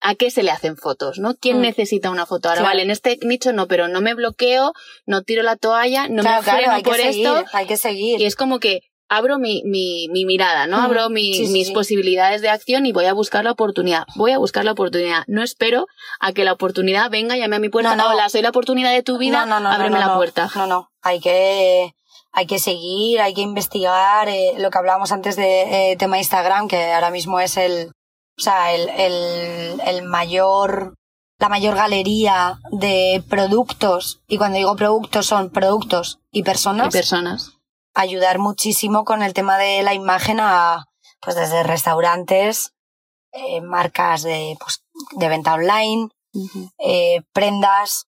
[0.00, 1.34] ¿A qué se le hacen fotos, no?
[1.36, 1.62] ¿Quién Mm.
[1.62, 2.48] necesita una foto?
[2.48, 2.70] Ahora, Claro.
[2.70, 4.72] vale, en este nicho no, pero no me bloqueo,
[5.06, 7.44] no tiro la toalla, no claro, me freno por que seguir, esto.
[7.52, 8.20] hay que seguir.
[8.20, 10.78] Y es como que abro mi, mi, mi mirada, ¿no?
[10.80, 11.72] Abro mi- Sí, sí, mis sí.
[11.72, 14.04] posibilidades de acción y voy a buscar la oportunidad.
[14.16, 15.22] Voy a buscar la oportunidad.
[15.26, 15.86] No espero
[16.20, 17.94] a que la oportunidad venga, llame a mi puerta.
[17.94, 18.10] No, no.
[18.10, 20.50] Hola, soy la oportunidad de tu vida, No, no, no, ábreme la puerta.
[20.54, 21.94] No, no, hay que,
[22.32, 26.66] hay que seguir, hay que investigar eh, lo que hablábamos antes de eh, tema Instagram,
[26.68, 27.92] que ahora mismo es el,
[28.36, 30.94] o sea, el, el, el mayor,
[31.38, 37.52] la mayor galería de productos, y cuando digo productos son productos y personas, Y personas.
[37.96, 40.84] Ayudar muchísimo con el tema de la imagen a,
[41.20, 42.72] pues desde restaurantes,
[43.32, 44.82] eh, marcas de, pues,
[45.12, 46.08] de venta online,
[46.78, 48.06] eh, prendas,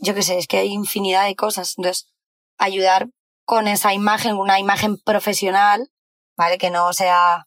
[0.00, 1.74] yo qué sé, es que hay infinidad de cosas.
[1.76, 2.08] Entonces,
[2.58, 3.08] ayudar
[3.44, 5.90] con esa imagen, una imagen profesional,
[6.36, 6.58] ¿vale?
[6.58, 7.46] Que no sea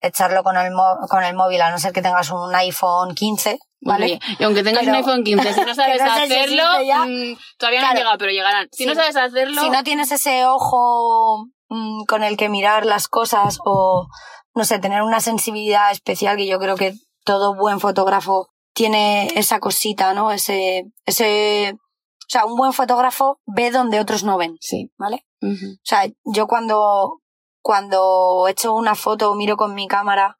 [0.00, 3.58] echarlo con el, mo- con el móvil, a no ser que tengas un iPhone 15,
[3.80, 4.04] ¿vale?
[4.04, 7.04] Oye, y aunque tengas Pero- un iPhone 15, si no sabes no hacerlo, ya.
[7.04, 8.68] mm, todavía no han llegado, pero llegarán.
[8.72, 13.08] Si no sabes hacerlo, Si no tienes ese ojo mm, con el que mirar las
[13.08, 14.06] cosas o,
[14.54, 19.60] no sé, tener una sensibilidad especial que yo creo que todo buen fotógrafo tiene esa
[19.60, 20.30] cosita, ¿no?
[20.32, 24.90] Ese, ese, o sea, un buen fotógrafo ve donde otros no ven, sí.
[24.98, 25.26] ¿vale?
[25.42, 25.46] O
[25.84, 27.20] sea, yo cuando,
[27.62, 30.38] cuando echo una foto o miro con mi cámara,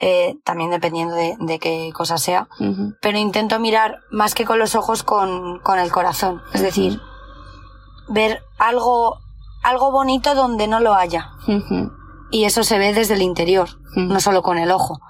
[0.00, 2.48] eh, también dependiendo de, de qué cosa sea,
[3.02, 6.42] pero intento mirar más que con los ojos con, con el corazón.
[6.54, 7.00] Es decir,
[8.08, 9.18] ver algo,
[9.62, 11.30] algo bonito donde no lo haya.
[12.30, 15.00] Y eso se ve desde el interior, no solo con el ojo.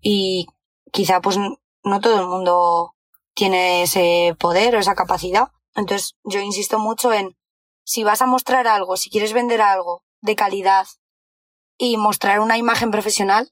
[0.00, 0.46] Y
[0.92, 2.94] quizá pues no todo el mundo
[3.34, 5.48] tiene ese poder o esa capacidad.
[5.74, 7.36] Entonces yo insisto mucho en
[7.82, 10.86] si vas a mostrar algo, si quieres vender algo de calidad
[11.76, 13.50] y mostrar una imagen profesional.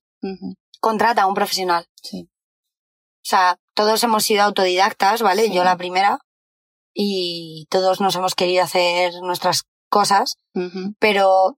[0.83, 1.87] Contrata a un profesional.
[2.03, 2.29] Sí.
[2.29, 5.45] O sea, todos hemos sido autodidactas, ¿vale?
[5.47, 5.55] Sí.
[5.55, 6.19] Yo la primera.
[6.95, 10.37] Y todos nos hemos querido hacer nuestras cosas,
[10.99, 11.57] pero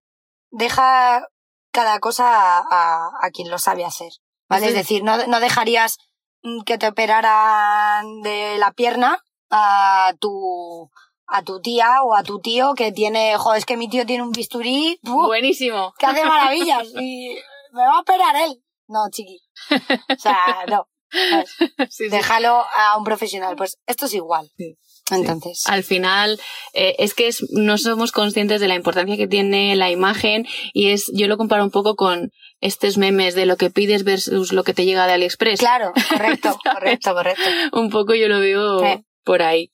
[0.50, 1.26] deja
[1.72, 4.12] cada cosa a, a- a quien lo sabe hacer,
[4.48, 4.68] ¿vale?
[4.68, 5.98] Es decir, no, no dejarías
[6.44, 9.18] mm, que te operaran de la pierna
[9.50, 10.90] a tu
[11.26, 14.22] a tu tía o a tu tío que tiene, joder, es que mi tío tiene
[14.22, 15.00] un bisturí.
[15.02, 15.94] Buenísimo.
[15.98, 17.34] que hace maravillas y
[17.72, 18.63] me va a operar él.
[18.88, 19.40] No, chiqui.
[19.70, 20.37] O sea,
[20.68, 20.87] no.
[21.11, 21.51] ¿sabes?
[21.90, 22.09] Sí, sí.
[22.09, 23.55] Déjalo a un profesional.
[23.57, 24.51] Pues esto es igual.
[24.57, 24.77] Sí.
[25.11, 26.40] Entonces, Al final,
[26.73, 30.90] eh, es que es- no somos conscientes de la importancia que tiene la imagen y
[30.92, 34.64] es, yo lo comparo un poco con estos memes de lo que pides versus lo
[34.64, 35.61] que te llega de AliExpress.
[35.61, 37.42] claro, correcto, correcto, correcto.
[37.75, 39.05] Un poco yo lo veo Sí.
[39.25, 39.70] por ahí.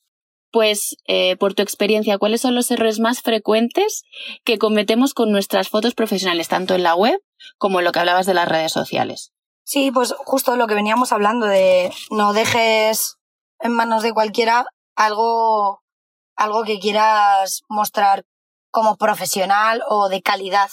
[0.50, 4.02] Pues, eh, por tu experiencia, ¿cuáles son los errores más frecuentes
[4.44, 7.20] que cometemos con nuestras fotos profesionales, tanto en la web
[7.58, 9.32] como lo que hablabas de las redes sociales?
[9.64, 13.18] Sí, pues justo lo que veníamos hablando de no dejes
[13.60, 15.82] en manos de cualquiera algo,
[16.36, 18.24] algo que quieras mostrar
[18.70, 20.70] como profesional o de calidad.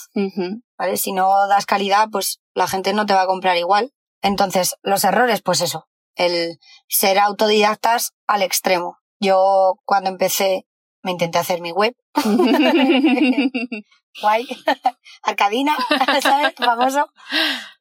[0.76, 0.96] ¿vale?
[0.96, 3.92] Si no das calidad, pues la gente no te va a comprar igual.
[4.22, 8.98] Entonces, los errores, pues eso, el ser autodidactas al extremo.
[9.20, 10.66] Yo cuando empecé
[11.02, 11.94] me intenté hacer mi web,
[14.20, 14.46] guay,
[15.22, 15.76] Arcadina,
[16.22, 16.54] ¿sabes?
[16.56, 17.10] Famoso.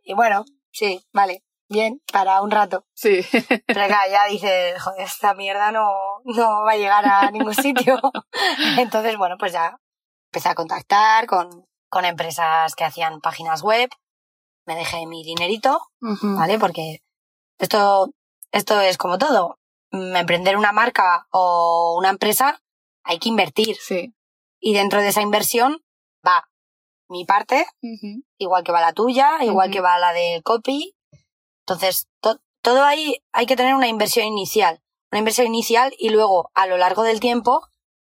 [0.04, 2.86] Y bueno, sí, vale, bien, para un rato.
[2.94, 3.26] sí.
[3.66, 5.88] Pero claro, ya dices, joder, esta mierda no,
[6.26, 8.00] no va a llegar a ningún sitio.
[8.78, 9.78] Entonces, bueno, pues ya
[10.32, 13.90] empecé a contactar con, con empresas que hacían páginas web.
[14.66, 15.80] Me dejé mi dinerito.
[16.02, 16.60] ¿vale?
[16.60, 17.00] Porque
[17.58, 18.10] esto,
[18.52, 19.60] esto es como todo.
[19.92, 22.62] Mm, Emprender una marca o una empresa
[23.04, 23.78] hay que invertir.
[23.78, 24.14] Sí.
[24.60, 25.82] Y dentro de esa inversión
[27.10, 27.66] mi parte,
[28.38, 30.96] igual que va la tuya, igual que va la del copy.
[31.66, 34.82] Entonces, to- todo ahí hay que tener una inversión inicial.
[35.12, 37.66] Una inversión inicial y luego, a lo largo del tiempo,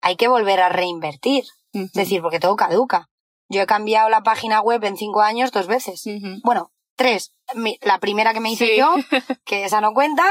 [0.01, 1.45] hay que volver a reinvertir.
[1.73, 3.09] Es decir, porque todo caduca.
[3.49, 6.03] Yo he cambiado la página web en cinco años dos veces.
[6.43, 7.33] Bueno, tres.
[7.55, 8.77] Mi- La primera que me hice Sí.
[8.77, 8.93] yo,
[9.45, 10.23] que esa no cuenta.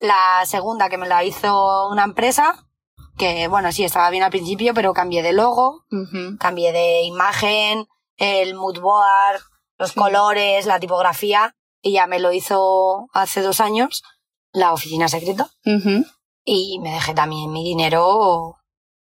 [0.00, 2.66] La segunda que me la hizo una empresa,
[3.16, 5.84] que bueno, sí, estaba bien al principio, pero cambié de logo,
[6.38, 9.40] cambié de imagen, el mood board,
[9.78, 10.00] los Sí.
[10.00, 14.02] colores, la tipografía, y ya me lo hizo hace dos años
[14.52, 15.50] la oficina secreta.
[16.44, 18.56] Y me dejé también mi dinero.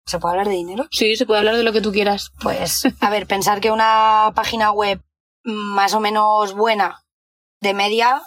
[0.06, 0.86] ¿Se puede hablar de dinero?
[0.90, 2.32] Sí, se puede hablar de lo que tú quieras.
[2.42, 5.00] Pues, a ver, pensar que una página web
[5.44, 7.04] más o menos buena,
[7.60, 8.22] de media,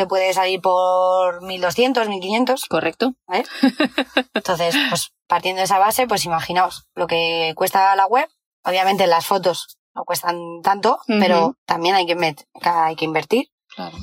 [0.00, 2.64] te puede salir por 1200, 1500.
[2.66, 3.12] Correcto.
[4.34, 8.28] Entonces, pues partiendo de esa base, pues imaginaos lo que cuesta la web.
[8.64, 13.48] Obviamente las fotos no cuestan tanto, pero también hay que, met- hay que invertir.
[13.74, 13.96] Claro.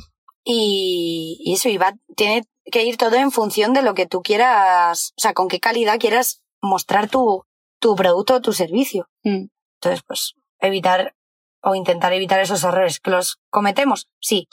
[0.44, 4.22] Y, y eso, y va, tiene que ir todo en función de lo que tú
[4.22, 7.44] quieras, o sea, con qué calidad quieras mostrar tu,
[7.80, 9.10] tu producto o tu servicio.
[9.24, 9.48] Mm.
[9.82, 11.16] Entonces, pues, evitar
[11.62, 13.00] o intentar evitar esos errores.
[13.00, 14.08] ¿Que los cometemos?
[14.20, 14.48] Sí.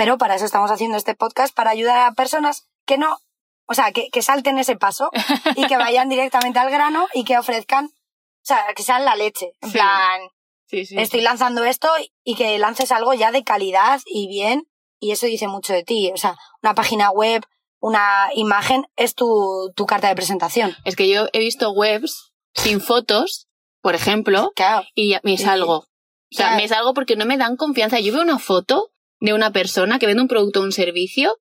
[0.00, 3.18] Pero para eso estamos haciendo este podcast, para ayudar a personas que no,
[3.66, 5.10] o sea, que, que salten ese paso
[5.56, 7.90] y que vayan directamente al grano y que ofrezcan, o
[8.42, 9.52] sea, que sean la leche.
[9.60, 9.74] En Sí.
[9.74, 10.20] plan,
[10.68, 10.94] Sí, sí.
[10.98, 11.90] estoy lanzando esto
[12.24, 14.66] y que lances algo ya de calidad y bien.
[15.00, 16.10] Y eso dice mucho de ti.
[16.14, 17.42] O sea, una página web,
[17.78, 20.74] una imagen es tu, tu carta de presentación.
[20.86, 23.48] Es que yo he visto webs sin fotos,
[23.82, 24.86] por ejemplo, Claro.
[24.94, 25.76] y me salgo.
[25.80, 25.86] O
[26.30, 26.62] sea, Claro.
[26.62, 28.00] me salgo porque no me dan confianza.
[28.00, 31.38] Yo veo una foto de una persona que vende un producto o un servicio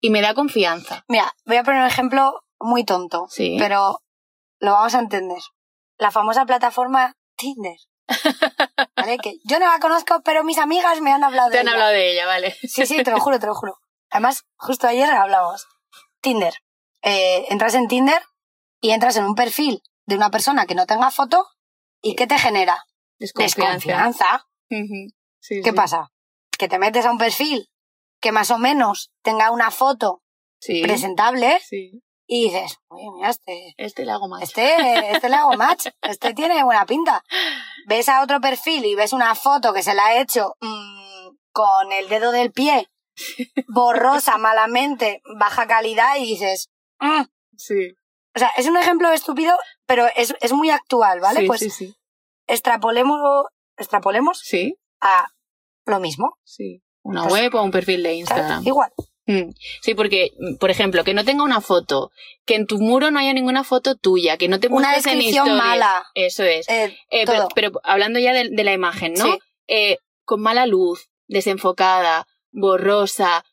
[0.00, 1.04] y me da confianza.
[1.08, 3.56] Mira, voy a poner un ejemplo muy tonto, Sí.
[3.58, 4.02] pero
[4.58, 5.38] lo vamos a entender.
[5.98, 7.76] La famosa plataforma Tinder.
[8.96, 9.18] ¿Vale?
[9.18, 11.74] Que yo no la conozco, pero mis amigas me han hablado Te de han ella.
[11.74, 12.56] hablado de ella, vale.
[12.62, 13.76] Sí, sí, te lo juro, te lo juro.
[14.10, 15.66] Además, justo ayer hablamos.
[16.20, 16.54] Tinder.
[17.02, 18.20] Eh, entras en Tinder
[18.80, 21.46] y entras en un perfil de una persona que no tenga foto
[22.02, 22.82] y ¿qué te genera?
[23.18, 24.46] Desconfianza.
[24.68, 25.72] Sí, ¿Qué sí.
[25.72, 26.10] pasa?
[26.60, 27.70] Que te metes a un perfil
[28.20, 30.20] que más o menos tenga una foto
[30.60, 30.82] Sí.
[30.82, 32.02] presentable Sí.
[32.26, 34.42] y dices, oye, mira, este, Este le hago más.
[34.42, 37.24] este, este le hago match, este tiene buena pinta.
[37.86, 41.92] Ves a otro perfil y ves una foto que se la ha hecho mm, con
[41.92, 42.88] el dedo del pie,
[43.68, 46.68] borrosa, malamente, baja calidad y dices,
[46.98, 47.22] "Mm".
[47.56, 47.94] Sí.
[48.36, 51.40] o sea, es un ejemplo estúpido, pero es, es muy actual, ¿vale?
[51.40, 51.62] Sí, pues
[52.46, 53.46] extrapolemos,
[53.78, 55.26] extrapolemos Sí, a
[55.86, 56.36] lo mismo.
[56.44, 56.82] sí.
[57.02, 58.12] Una Pues- web o un perfil de.
[58.14, 58.66] Instagram.
[58.66, 58.90] Igual.
[59.26, 59.52] Mm.
[59.80, 62.10] Sí, porque, por ejemplo, que no tenga una foto,
[62.44, 65.56] que en tu muro no haya ninguna foto tuya, que no te Una en descripción
[65.56, 66.04] mala.
[66.14, 66.68] Eso es.
[66.68, 69.24] Eh, Eh, pero, pero hablando ya de, de la imagen, ¿no?
[69.24, 69.38] Sí.
[69.68, 73.44] Eh, con mala luz, desenfocada, borrosa,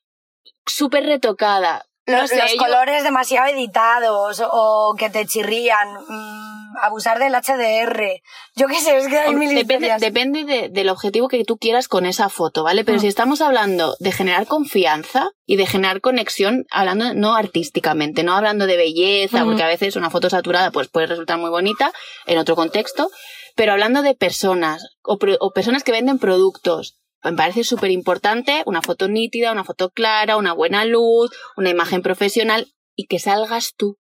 [0.66, 1.86] súper retocada.
[2.08, 7.34] Los, no sé, los yo- colores demasiado editados o que te chirrían, mm, abusar del
[7.36, 8.22] HDR.
[8.56, 11.88] Yo qué sé, es que hay mil Depende, depende de- del objetivo que tú quieras
[11.88, 12.84] con esa foto, ¿vale?
[12.86, 13.02] Pero Mm.
[13.02, 18.68] si estamos hablando de generar confianza y de generar conexión, hablando no artísticamente, no hablando
[18.68, 21.92] de belleza, porque a veces una foto saturada pues puede resultar muy bonita
[22.26, 23.10] en otro contexto,
[23.56, 28.64] pero hablando de personas o, pro- o personas que venden productos, me parece súper importante
[28.66, 33.74] una foto nítida, una foto clara, una buena luz, una imagen profesional y que salgas
[33.76, 33.98] tú.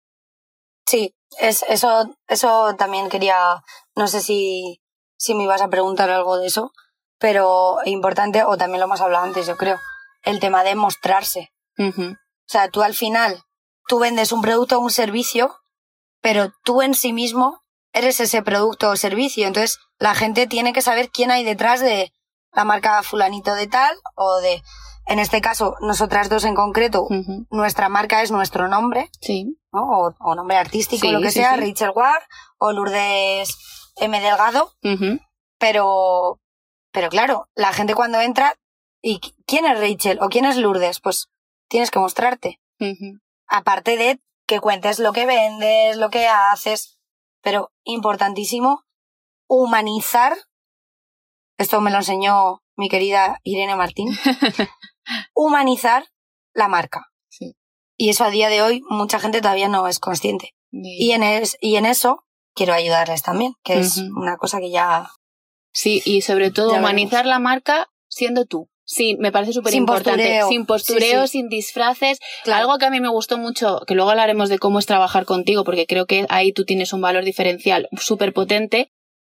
[0.86, 3.62] Sí, es, eso, eso también quería,
[3.94, 4.82] no sé si,
[5.16, 6.72] si me ibas a preguntar algo de eso,
[7.18, 9.78] pero importante, o también lo hemos hablado antes, yo creo,
[10.22, 11.52] el tema de mostrarse.
[11.78, 13.42] O sea, tú al final,
[13.88, 15.56] tú vendes un producto o un servicio,
[16.20, 19.46] pero tú en sí mismo eres ese producto o servicio.
[19.46, 22.12] Entonces, la gente tiene que saber quién hay detrás de
[22.54, 24.62] la marca fulanito de tal o de,
[25.06, 27.06] en este caso, nosotras dos en concreto,
[27.50, 29.58] nuestra marca es nuestro nombre, Sí.
[29.72, 29.82] ¿no?
[29.90, 31.56] O, o nombre artístico, Sí, lo que sí, sea.
[31.56, 32.22] Rachel Ward
[32.58, 33.56] o Lourdes
[33.96, 34.20] M.
[34.20, 34.72] Delgado,
[35.58, 36.40] pero,
[36.92, 38.54] pero claro, la gente cuando entra,
[39.02, 41.00] ¿y qui- quién es Rachel o quién es Lourdes?
[41.00, 41.28] Pues
[41.68, 42.60] tienes que mostrarte.
[43.46, 46.98] Aparte de que cuentes lo que vendes, lo que haces,
[47.42, 48.84] pero importantísimo,
[49.48, 50.36] humanizar.
[51.58, 54.08] Esto me lo enseñó mi querida Irene Martín.
[55.34, 56.06] humanizar
[56.52, 57.06] la marca.
[57.28, 57.56] Sí.
[57.96, 60.54] Y eso a día de hoy mucha gente todavía no es consciente.
[60.70, 65.08] Y en, es, y en eso quiero ayudarles también, que es una cosa que ya...
[65.72, 68.68] Sí, y sobre todo humanizar la marca siendo tú.
[68.84, 70.42] Sí, me parece súper importante.
[70.48, 71.38] Sin postureo, Sí, sí.
[71.38, 72.18] sin disfraces.
[72.44, 75.64] Algo que a mí me gustó mucho, que luego hablaremos de cómo es trabajar contigo,
[75.64, 78.92] porque creo que ahí tú tienes un valor diferencial súper potente,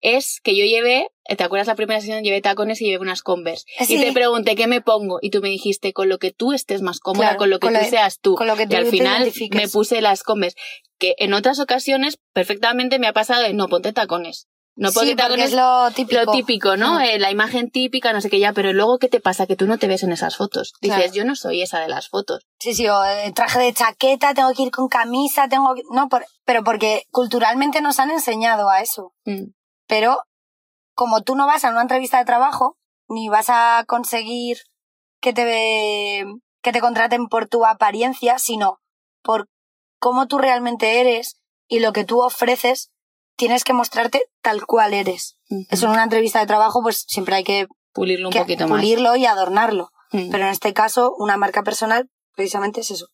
[0.05, 2.23] es que yo llevé, ¿te acuerdas la primera sesión?
[2.23, 3.64] Llevé tacones y llevé unas Converse.
[3.87, 3.97] Sí.
[3.97, 6.83] Y te pregunté qué me pongo y tú me dijiste con lo que tú estés
[6.83, 8.35] más cómoda, Claro, con lo que con tú seas tú.
[8.35, 10.57] con lo que y tú al te final me puse las Converse,
[10.99, 14.47] que en otras ocasiones perfectamente me ha pasado de no ponte tacones.
[14.77, 16.21] No ponte sí, porque tacones es lo típico.
[16.25, 16.95] lo típico, ¿no?
[16.99, 17.03] Mm.
[17.03, 19.47] Eh, la imagen típica, no sé qué ya, pero luego ¿qué te pasa?
[19.47, 20.73] Que tú no te ves en esas fotos.
[20.81, 21.12] Dices, Claro.
[21.14, 22.45] yo no soy esa de las fotos.
[22.59, 25.83] Sí, sí, o eh, traje de chaqueta, tengo que ir con camisa, tengo que...
[25.93, 29.12] No, por- pero porque culturalmente nos han enseñado a eso.
[29.25, 29.53] Mm.
[29.87, 30.18] Pero
[30.94, 34.59] como tú no vas a una entrevista de trabajo, ni vas a conseguir
[35.20, 36.25] que te,
[36.62, 38.81] que te contraten por tu apariencia, sino
[39.23, 39.49] por
[39.99, 42.90] cómo tú realmente eres y lo que tú ofreces,
[43.37, 45.37] tienes que mostrarte tal cual eres.
[45.51, 45.66] Ujú.
[45.70, 48.81] Eso en una entrevista de trabajo, pues siempre hay que, Pulirlo un que poquito más.
[48.81, 49.90] pulirlo y adornarlo.
[50.11, 53.09] Pero en este caso, una marca personal, precisamente es eso.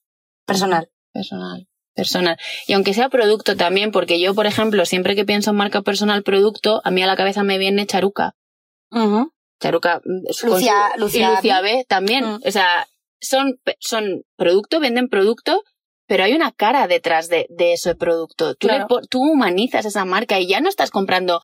[0.44, 0.90] Personal.
[1.12, 1.66] Personal.
[2.00, 2.36] Personal.
[2.66, 6.22] Y aunque sea producto también, porque yo, por ejemplo, siempre que pienso en marca personal
[6.22, 8.34] producto, a mí a la cabeza me viene Charuca.
[9.60, 10.46] Charuca su-
[10.94, 11.00] y
[11.36, 12.24] Lucía B también.
[12.24, 12.86] O sea,
[13.20, 15.62] son, son producto, venden producto,
[16.06, 18.54] pero hay una cara detrás de, de ese producto.
[18.54, 18.86] Tú, Claro.
[19.10, 21.42] tú humanizas esa marca y ya no estás comprando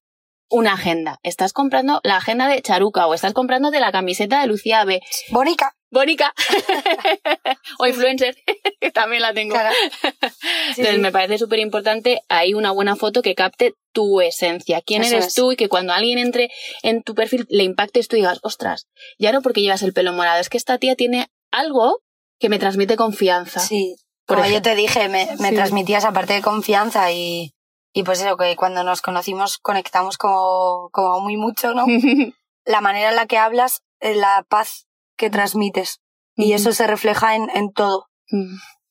[0.48, 4.46] una agenda, estás comprando la agenda de Charuca o estás comprando de la camiseta de
[4.46, 5.00] Lucía B.
[5.30, 5.72] Bonica.
[5.90, 6.35] Bónica.
[7.78, 8.37] o influencer,
[8.80, 9.54] que también la tengo.
[9.54, 9.74] Claro.
[10.02, 11.00] Sí, Entonces sí.
[11.00, 15.26] me parece súper importante ahí una buena foto que capte tu esencia, quién Eso eres
[15.28, 15.35] es.
[15.35, 16.50] tú y que cuando alguien entre
[16.82, 20.12] en tu perfil le impactes tú y digas, ostras, ya no porque llevas el pelo
[20.12, 22.00] morado, es que esta tía tiene algo
[22.38, 23.61] que me transmite confianza.
[23.61, 25.54] Sí, Por como yo te dije, me, me Sí.
[25.54, 27.52] transmitías aparte de confianza y,
[27.96, 31.87] y pues eso, que cuando nos conocimos conectamos como, como muy mucho, ¿no?
[32.66, 36.00] La manera en la que hablas, la paz que transmites.
[36.35, 38.09] Y eso se refleja en, en todo.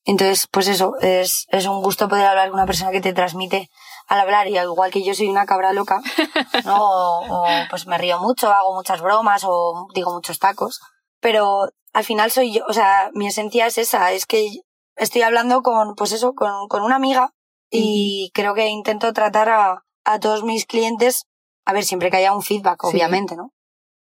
[0.05, 3.69] Entonces, pues eso, es, es un gusto poder hablar con una persona que te transmite
[4.07, 6.01] al hablar y al igual que yo soy una cabra loca,
[6.63, 6.75] ¿no?
[6.81, 10.79] O, o, pues me río mucho, hago muchas bromas o digo muchos tacos,
[11.19, 14.49] pero al final soy yo, o sea, mi esencia es esa, es que
[14.95, 17.35] estoy hablando con, pues eso, con, con una amiga
[17.75, 21.23] y creo que intento tratar a, a todos mis clientes,
[21.65, 22.87] a ver, siempre que haya un feedback, Sí.
[22.95, 23.51] obviamente, ¿no?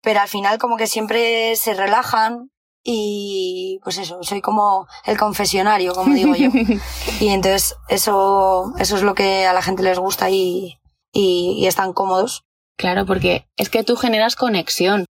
[0.01, 2.49] Pero al final como que siempre se relajan
[2.83, 6.49] y pues eso, soy como el confesionario, como digo yo.
[7.21, 10.79] Y entonces eso, eso es lo que a la gente les gusta y,
[11.13, 12.43] y, y están cómodos.
[12.77, 15.05] Claro, porque es que tú generas conexión.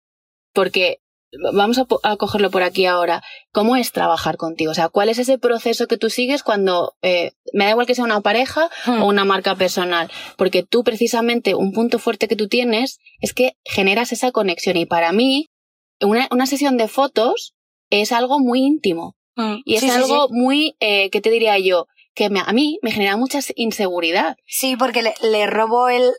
[0.53, 0.99] Porque
[1.53, 3.23] vamos a, cogerlo por aquí ahora.
[3.53, 4.71] ¿Cómo es trabajar contigo?
[4.73, 7.95] O sea, ¿cuál es ese proceso que tú sigues cuando eh, me da igual que
[7.95, 10.11] sea una pareja o una marca personal?
[10.37, 14.87] Porque tú precisamente un punto fuerte que tú tienes es que generas esa conexión y
[14.87, 15.49] para mí
[16.01, 17.55] una, una sesión de fotos
[17.91, 19.17] es algo muy íntimo
[19.65, 20.35] y es Sí, sí, algo sí.
[20.35, 21.87] muy, eh, ¿qué te diría yo?
[22.15, 24.37] Que me- a mí me genera mucha inseguridad.
[24.47, 26.11] Sí, porque le, le robo el,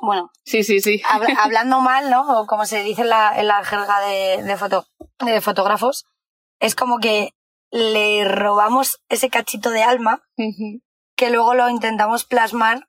[0.00, 1.02] bueno, Sí, sí, sí.
[1.08, 2.40] habla- hablando mal, ¿no?
[2.40, 4.86] O como se dice en la, en la jerga de, de, foto,
[5.18, 6.06] de fotógrafos,
[6.60, 7.34] es como que
[7.70, 10.22] le robamos ese cachito de alma
[11.16, 12.88] que luego lo intentamos plasmar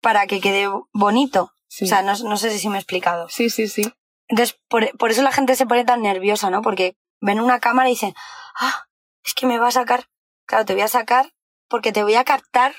[0.00, 1.52] para que quede bonito.
[1.82, 3.28] O sea, no, no, sé si me he explicado.
[3.28, 3.82] Sí, sí, sí.
[4.26, 6.62] Entonces, por, por, eso la gente se pone tan nerviosa, ¿no?
[6.62, 8.14] Porque ven una cámara y dicen,
[8.58, 8.86] ah,
[9.24, 10.06] es que me va a sacar.
[10.46, 11.32] Claro, te voy a sacar
[11.68, 12.74] porque te voy a captar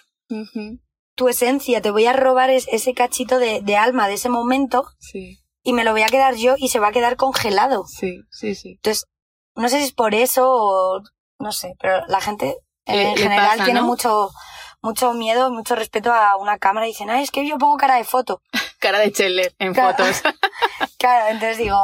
[1.20, 5.38] tu esencia, te voy a robar ese cachito de, de, alma de ese momento sí.
[5.64, 7.84] y me lo voy a quedar yo y se va a quedar congelado.
[7.88, 8.76] Sí, sí, sí.
[8.76, 9.04] Entonces,
[9.54, 11.02] no sé si es por eso o
[11.38, 12.56] no sé, pero la gente
[12.86, 14.30] en general tiene mucho
[14.82, 17.98] mucho miedo, mucho respeto a una cámara y dicen, ay, es que yo pongo cara
[17.98, 18.42] de foto.
[18.80, 20.22] cara de Cheller en fotos.
[20.98, 21.78] claro, entonces digo,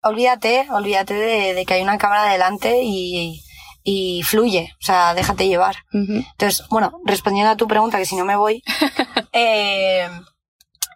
[0.00, 3.42] olvídate, olvídate de, que hay una cámara delante y,
[3.82, 5.76] y fluye, o sea, déjate llevar.
[5.92, 8.62] Entonces, bueno, respondiendo a tu pregunta, que si no me voy,
[9.32, 10.08] eh,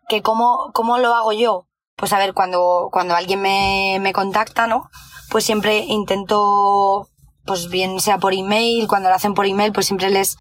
[0.08, 1.66] que cómo, cómo lo hago yo.
[1.96, 4.90] Pues a ver, cuando, cuando alguien me, me contacta, ¿no?
[5.30, 7.08] Pues siempre intento,
[7.44, 10.36] pues bien sea por email, cuando lo hacen por email, pues siempre les,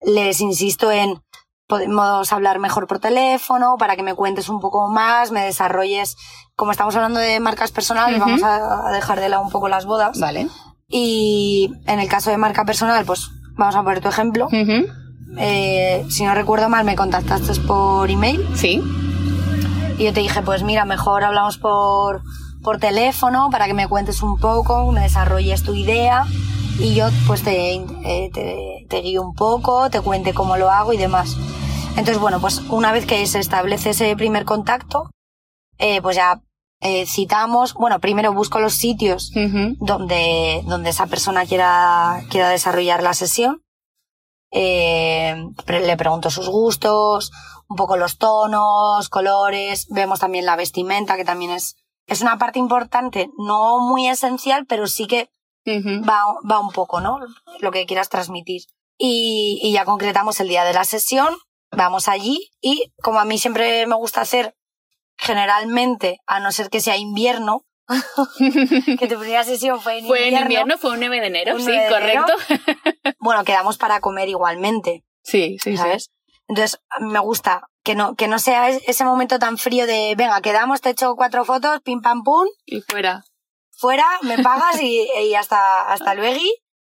[0.00, 1.22] les insisto en
[1.66, 6.16] podemos hablar mejor por teléfono para que me cuentes un poco más, me desarrolles.
[6.54, 10.18] Como estamos hablando de marcas personales, vamos a dejar de lado un poco las bodas.
[10.18, 10.48] Vale.
[10.88, 14.48] Y en el caso de marca personal, pues vamos a poner tu ejemplo.
[15.38, 18.46] eh, si no recuerdo mal, me contactaste por email.
[18.54, 18.82] Sí.
[19.98, 22.22] Y yo te dije, pues mira, mejor hablamos por,
[22.62, 26.24] por teléfono para que me cuentes un poco, me desarrolles tu idea
[26.78, 30.92] y yo pues te, eh, te, te guío un poco, te cuente cómo lo hago
[30.92, 31.36] y demás.
[31.90, 35.08] Entonces, bueno, pues una vez que se establece ese primer contacto,
[35.78, 36.42] eh, pues ya
[36.80, 39.32] eh, citamos, bueno, primero busco los sitios
[39.78, 43.62] donde, donde esa persona quiera, quiera desarrollar la sesión.
[44.52, 45.34] Eh,
[45.66, 47.32] le pregunto sus gustos,
[47.68, 52.58] un poco los tonos, colores, vemos también la vestimenta, que también es, es una parte
[52.58, 55.30] importante, no muy esencial, pero sí que
[55.66, 57.18] va, va un poco, ¿no?
[57.60, 58.62] Lo que quieras transmitir.
[58.98, 61.36] Y, y ya concretamos el día de la sesión,
[61.70, 64.54] vamos allí y como a mí siempre me gusta hacer
[65.16, 67.64] generalmente, a no ser que sea invierno,
[68.98, 70.08] que tu primera sesión fue en invierno.
[70.08, 72.32] Fue en invierno, fue un 9 de enero, sí, correcto.
[73.20, 75.04] bueno, quedamos para comer igualmente.
[75.22, 76.10] Sí, sí, ¿sabes?
[76.48, 80.80] Entonces, me gusta que no, que no sea ese momento tan frío de, venga, quedamos,
[80.80, 82.46] te echo cuatro fotos, pim pam pum.
[82.64, 83.24] Y fuera
[83.76, 86.40] fuera, me pagas y, y hasta, hasta luego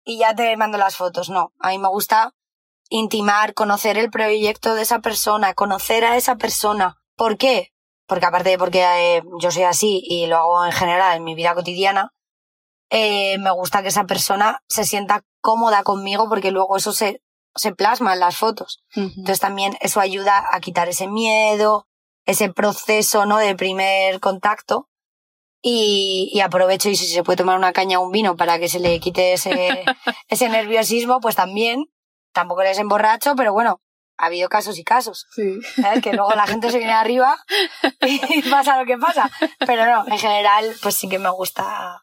[0.05, 1.29] y ya te mando las fotos.
[1.29, 2.33] No, a mí me gusta
[2.89, 7.01] intimar, conocer el proyecto de esa persona, conocer a esa persona.
[7.15, 7.73] ¿Por qué?
[8.07, 11.35] Porque aparte de porque eh, yo soy así y lo hago en general en mi
[11.35, 12.13] vida cotidiana,
[12.89, 17.21] eh, me gusta que esa persona se sienta cómoda conmigo porque luego eso se,
[17.55, 18.83] se plasma en las fotos.
[18.95, 21.87] Entonces también eso ayuda a quitar ese miedo,
[22.25, 23.37] ese proceso, ¿no?
[23.37, 24.89] De primer contacto
[25.61, 28.69] y, y, aprovecho y si se puede tomar una caña o un vino para que
[28.69, 29.83] se le quite ese,
[30.29, 31.85] ese nerviosismo, pues también.
[32.33, 33.81] Tampoco les emborracho, pero bueno,
[34.17, 35.27] ha habido casos y casos.
[35.31, 35.59] Sí.
[36.01, 37.37] Que luego la gente se viene arriba
[38.01, 39.29] y pasa lo que pasa.
[39.65, 42.01] Pero no, en general, pues sí que me gusta,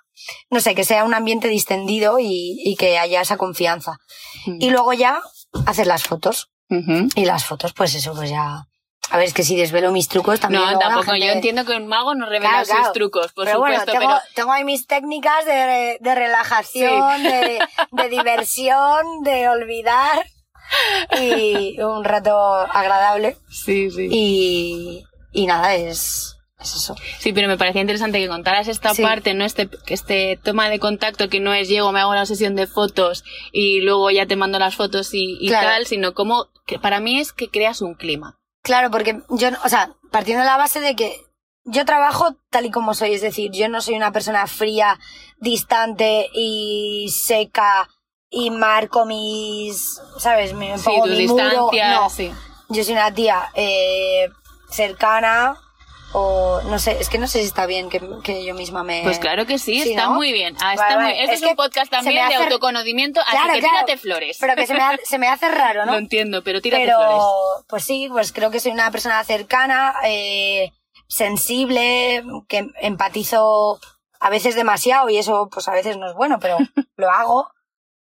[0.51, 3.99] no sé, que sea un ambiente distendido y, y que haya esa confianza.
[4.47, 4.59] Mm.
[4.61, 5.21] Y luego ya
[5.67, 6.51] hacer las fotos.
[7.15, 8.67] Y las fotos, pues eso, pues ya
[9.11, 10.63] a ver, es que si desvelo mis trucos también.
[10.65, 11.15] No, tampoco.
[11.15, 13.93] Yo entiendo que un mago no revela sus trucos, por pero supuesto.
[13.93, 17.61] Bueno, tengo, tengo ahí mis técnicas de, de relajación, de,
[17.93, 20.27] de diversión, de olvidar
[21.21, 23.37] y un rato agradable.
[23.51, 24.09] Sí, sí.
[24.11, 26.97] Y, y nada, es, es eso.
[27.19, 29.45] Sí, pero me parecía interesante que contaras esta parte, ¿no?
[29.45, 33.25] Este, este toma de contacto que no es llego, me hago una sesión de fotos
[33.53, 37.21] y luego ya te mando las fotos y, y tal, sino como, que para mí
[37.21, 38.39] es que creas un clima.
[38.63, 41.21] Claro, porque yo, o sea, partiendo de la base de que
[41.65, 44.99] yo trabajo tal y como soy, es decir, yo no soy una persona fría,
[45.39, 47.89] distante y seca
[48.35, 50.53] y marco mis, ¿sabes?
[50.55, 51.71] Me pongo mi muro.
[51.73, 52.33] No, sí.
[52.69, 54.29] Yo soy una tía eh,
[54.71, 55.57] cercana,
[56.13, 59.03] o no sé, es que no sé si está bien que, que yo misma me...
[59.03, 60.57] Pues claro que sí, está muy bien.
[60.61, 61.13] Ah, está muy...
[61.13, 64.39] Este es, un podcast también de autoconocimiento, así que tírate flores.
[64.41, 65.93] Pero que se me, hace, se me hace raro, ¿no?
[65.93, 67.65] Lo entiendo, pero tírate pero, flores.
[67.69, 70.73] Pues sí, pues creo que soy una persona cercana, eh,
[71.09, 73.81] sensible, que empatizo
[74.21, 76.59] a veces demasiado y eso pues a veces no es bueno, pero
[76.97, 77.51] lo hago.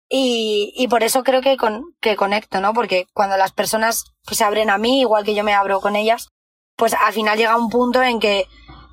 [0.08, 2.72] Y, y por eso creo que, con, que conecto, ¿no?
[2.74, 5.96] Porque cuando las personas pues, se abren a mí, igual que yo me abro con
[5.96, 6.28] ellas,
[6.76, 8.46] pues al final llega un punto en que,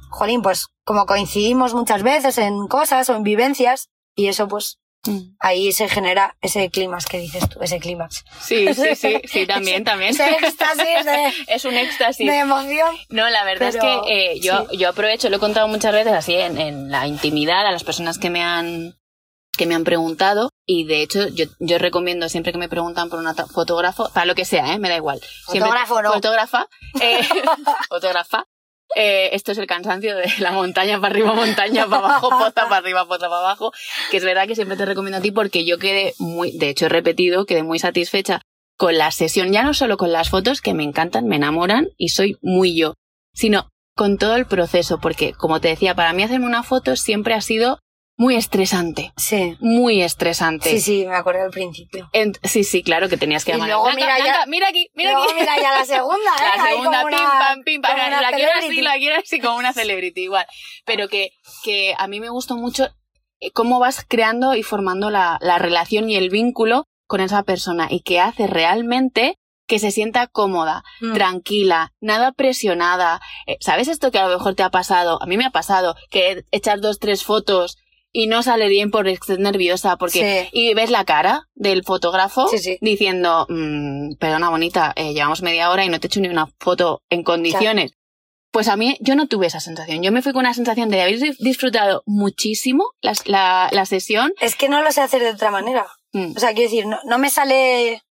[0.10, 5.36] jolín, pues como coincidimos muchas veces en cosas o en vivencias, y eso pues mm.
[5.40, 8.26] ahí se genera ese clímax que dices tú, ese clímax.
[8.42, 10.12] Sí, sí, sí, sí, también, también.
[10.12, 12.26] Ese éxtasis de, es un éxtasis.
[12.26, 12.96] De emoción.
[13.10, 16.34] No, la verdad es que eh, yo, yo aprovecho, lo he contado muchas veces así
[16.34, 18.96] en, en la intimidad a las personas que me han
[19.58, 23.20] que me han preguntado y de hecho yo, yo recomiendo siempre que me preguntan por
[23.20, 24.80] un fotógrafo, para lo que sea, ¿eh?
[24.80, 25.22] me da igual.
[25.46, 26.14] Fotógrafo, no.
[26.14, 26.68] Fotógrafa.
[27.00, 27.22] Eh,
[27.90, 28.46] fotógrafa.
[28.96, 32.78] Eh, esto es el cansancio de la montaña para arriba, montaña para abajo, poza para
[32.78, 33.72] arriba, poza para abajo,
[34.12, 36.86] que es verdad que siempre te recomiendo a ti porque yo quedé muy, de hecho
[36.86, 38.42] he repetido, quedé muy satisfecha
[38.78, 42.10] con la sesión, ya no solo con las fotos que me encantan, me enamoran y
[42.10, 42.94] soy muy yo,
[43.34, 47.34] sino con todo el proceso, porque como te decía, para mí hacerme una foto siempre
[47.34, 47.80] ha sido
[48.24, 49.12] muy estresante.
[49.18, 49.58] Sí.
[49.60, 50.70] Muy estresante.
[50.70, 52.10] Sí, sí, me acuerdo al principio.
[52.44, 53.68] sí, sí, claro que tenías que Y llamar.
[53.70, 55.34] luego mira ya- mira aquí, mira Luego aquí.
[55.40, 56.58] mira ya la segunda, ¿eh?
[56.58, 57.98] La segunda, pim, una- pam, pim, pam.
[57.98, 60.46] La quiero así, la quiero así como una celebrity, igual.
[60.86, 61.32] Pero que,
[61.64, 62.86] que a mí me gustó mucho
[63.40, 67.88] eh, cómo vas creando y formando la, la relación y el vínculo con esa persona
[67.90, 71.14] y que hace realmente que se sienta cómoda, Mm.
[71.14, 73.22] tranquila, nada presionada.
[73.48, 75.22] Eh, ¿Sabes esto que a lo mejor te ha pasado?
[75.22, 77.78] A mí me ha pasado que echar dos, tres fotos
[78.16, 80.50] y no sale bien porque estés nerviosa, porque Sí.
[80.54, 82.78] y ves la cara del fotógrafo Sí, sí.
[82.80, 86.48] diciendo, mm, perdona bonita, eh, llevamos media hora y no te he hecho ni una
[86.60, 87.94] foto en condiciones.
[88.52, 90.04] Pues a mí, yo no tuve esa sensación.
[90.04, 94.32] Yo me fui con una sensación de haber dis- disfrutado muchísimo la, la, la sesión.
[94.40, 95.88] Es que no lo sé hacer de otra manera.
[96.12, 98.04] Mm, O sea, quiero decir, no, no me sale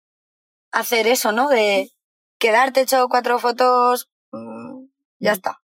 [0.72, 1.48] hacer eso, ¿no?
[1.48, 1.92] De
[2.40, 4.86] quedarte hecho cuatro fotos, mm,
[5.20, 5.60] ya está.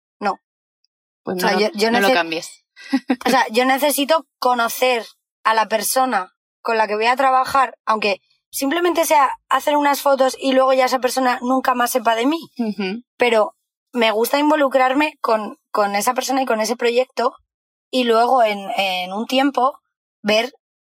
[1.22, 2.64] pues o no, sea, lo- yo- yo no lo cambies.
[3.26, 5.05] O sea, yo necesito conocer
[5.45, 8.20] a la persona con la que voy a trabajar, aunque
[8.51, 12.38] simplemente sea hacer unas fotos y luego ya esa persona nunca más sepa de mí.
[13.16, 13.57] Pero
[13.92, 17.34] me gusta involucrarme con, con esa persona y con ese proyecto
[17.90, 19.78] y luego en, en un tiempo
[20.22, 20.53] ver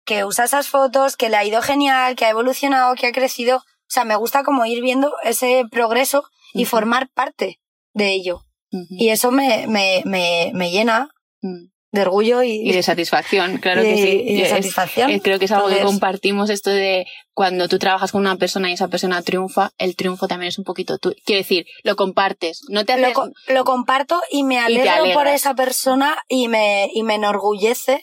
[0.05, 3.59] que usa esas fotos, que le ha ido genial, que ha evolucionado, que ha crecido.
[3.59, 7.61] O sea, me gusta como ir viendo ese progreso y formar parte
[7.95, 8.45] de ello.
[8.71, 11.09] Y eso me, me, me, me llena
[11.43, 11.67] mm.
[11.95, 14.23] De orgullo y, Y de satisfacción, claro que sí.
[14.27, 15.11] y de Es- satisfacción.
[15.11, 18.69] es- creo que es algo que compartimos esto de cuando tú trabajas con una persona
[18.71, 21.15] y esa persona triunfa, el triunfo también es un poquito tú.
[21.25, 23.15] Quiero decir, lo compartes, no te lo, haces...
[23.17, 28.03] co- lo comparto y me alegro por esa persona y me, y me enorgullece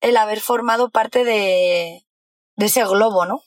[0.00, 2.02] el haber formado parte de,
[2.60, 3.42] de ese globo, ¿no?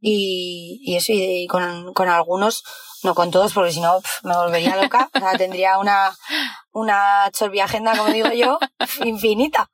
[0.00, 2.64] Y, y eso, y, y con, con algunos,
[3.04, 5.08] no con todos, porque si no pf, me volvería loca.
[5.14, 6.12] O sea, tendría una,
[6.72, 7.30] una
[7.62, 8.58] agenda, como digo yo,
[9.04, 9.70] infinita.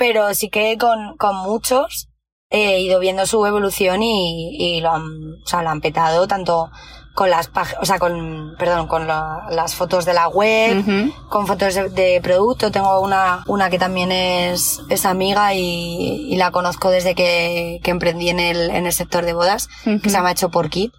[0.00, 2.08] Pero sí que con, con muchos
[2.50, 6.70] he ido viendo su evolución y, y lo han, o sea, lo han petado tanto
[7.18, 10.84] con las páginas, o sea, con, perdón, con la- las fotos de la web,
[11.28, 12.70] con fotos de, de producto.
[12.70, 17.90] Tengo una, una que también es, es amiga y, y la conozco desde que, que
[17.90, 19.68] emprendí en el, en el sector de bodas,
[20.00, 20.92] que se llama Hecho por Kit,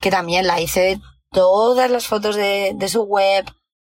[0.00, 1.00] que también la hice
[1.30, 3.44] todas las fotos de, de su web,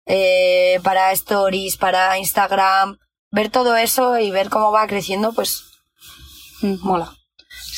[0.06, 2.98] eh, para stories, para Instagram,
[3.30, 5.62] ver todo eso y ver cómo va creciendo, pues
[6.82, 7.12] mola.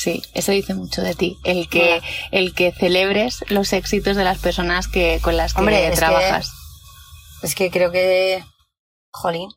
[0.03, 2.01] Sí, eso dice mucho de ti, el que,
[2.31, 5.95] el que celebres los éxitos de las personas que, con las que Hombre, es que-
[5.97, 6.51] trabajas.
[7.41, 8.43] Es que creo que,
[9.11, 9.49] jolín,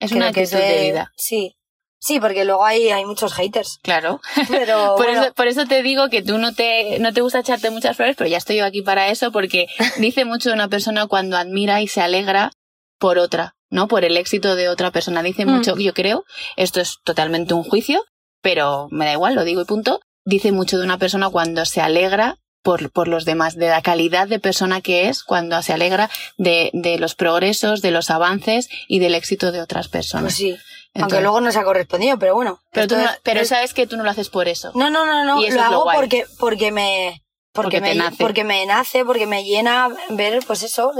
[0.00, 1.12] Es creo una que actitud de vida.
[1.16, 1.56] Sí,
[2.00, 4.20] sí, porque luego hay, hay muchos haters, Claro.
[4.48, 7.38] pero Por, bueno, eso, por eso te digo que tú no te, no te gusta
[7.40, 9.66] echarte muchas flores, pero ya estoy yo aquí para eso, porque
[9.98, 12.50] dice mucho de una persona cuando admira y se alegra
[12.98, 13.86] por otra, ¿no?
[13.88, 15.22] Por el éxito de otra persona.
[15.22, 15.50] Dice Mm.
[15.50, 16.24] mucho, yo creo,
[16.56, 18.02] esto es totalmente un juicio,
[18.42, 20.00] pero me da igual, lo digo y punto.
[20.24, 24.28] Dice mucho de una persona cuando se alegra por, por los demás, de la calidad
[24.28, 28.98] de persona que es, cuando se alegra de, de los progresos, de los avances y
[28.98, 30.24] del éxito de otras personas.
[30.24, 30.56] pues sí.
[30.94, 32.60] Aunque luego no se ha correspondido, pero bueno.
[32.72, 34.72] pero tú no- pero es- sabes que tú no lo haces por eso.
[34.74, 35.40] No, no, no, no.
[35.40, 35.96] Y eso Lo lo hago guay.
[35.98, 37.22] porque, porque me.
[37.52, 38.16] Porque, Porque me, nace.
[38.18, 40.92] porque me nace, porque me llena ver, pues eso,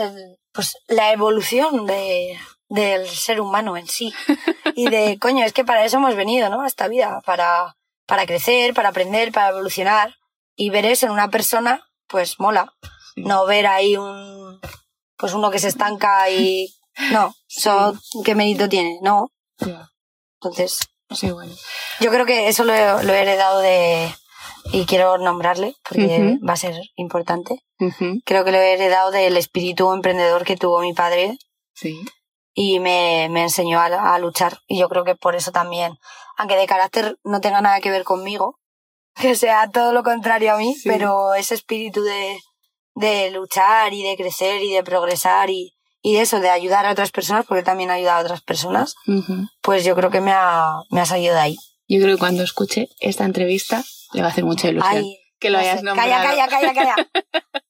[0.52, 2.36] pues la evolución de,
[2.70, 4.14] del ser humano en sí.
[4.74, 6.62] Y de, coño, es que para eso hemos venido, ¿no?
[6.62, 10.14] A esta vida, para, para crecer, para aprender, para evolucionar.
[10.56, 12.72] Y ver eso en una persona, pues mola.
[13.14, 13.22] Sí.
[13.22, 14.60] No ver ahí un,
[15.16, 16.72] pues uno que se estanca y,
[17.12, 17.94] no, eso,
[18.24, 18.98] ¿qué mérito tiene?
[19.02, 19.30] No.
[20.40, 20.78] Entonces,
[21.10, 21.52] Sí, bueno.
[21.98, 24.14] yo creo que eso lo he, lo he heredado de...
[24.72, 27.64] Y quiero nombrarle porque va a ser importante.
[28.24, 31.36] Creo que lo he heredado del espíritu emprendedor que tuvo mi padre
[31.74, 31.98] Sí.
[32.62, 34.58] Y me, me enseñó a, a luchar.
[34.66, 35.98] Y yo creo que por eso también,
[36.36, 38.58] aunque de carácter no tenga nada que ver conmigo,
[39.14, 40.88] que sea todo lo contrario a mí, Sí.
[40.88, 42.38] pero ese espíritu de,
[42.94, 46.92] de luchar y de crecer y de progresar y, y de eso, de ayudar a
[46.92, 49.46] otras personas, porque también ayuda a otras personas, Ujú.
[49.62, 51.56] pues yo creo que me ha, me ha salido de ahí.
[51.88, 53.82] Yo creo que cuando escuche esta entrevista
[54.12, 54.96] le va a hacer mucha ilusión.
[54.98, 55.84] Ay, que lo no hayas sé.
[55.84, 56.10] nombrado.
[56.10, 56.96] Calla, calla, calla, calla.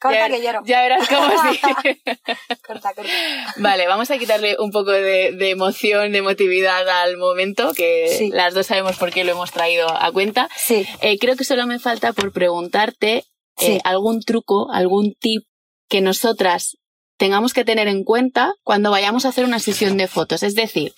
[0.00, 0.60] Corta ya, que lloro.
[0.64, 1.60] Ya verás cómo sí.
[2.66, 3.10] corta, corta.
[3.56, 8.30] Vale, vamos a quitarle un poco de, de emoción, de emotividad al momento, que Sí.
[8.30, 10.48] las dos sabemos por qué lo hemos traído a cuenta.
[10.56, 13.24] Sí, Eh, creo que solo me falta por preguntarte
[13.60, 15.44] eh, algún truco, algún tip
[15.88, 16.76] que nosotras
[17.16, 20.42] tengamos que tener en cuenta cuando vayamos a hacer una sesión de fotos.
[20.44, 20.94] Es decir,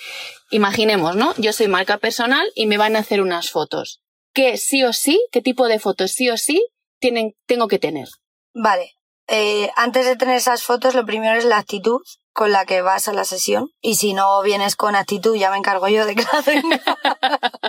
[0.50, 1.34] imaginemos, ¿no?
[1.38, 4.00] Yo soy marca personal y me van a hacer unas fotos.
[4.34, 6.64] ¿Qué sí o sí, qué tipo de fotos sí o sí
[7.00, 8.08] tienen, tengo que tener?
[8.54, 8.92] Vale.
[9.28, 12.00] Eh, antes de tener esas fotos, lo primero es la actitud
[12.32, 13.70] con la que vas a la sesión.
[13.80, 16.80] Y si no vienes con actitud, ya me encargo yo de que la tenga.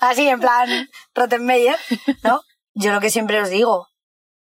[0.00, 1.78] Así, en plan, Rottenmeier,
[2.22, 2.40] ¿no?
[2.74, 3.88] Yo lo que siempre os digo.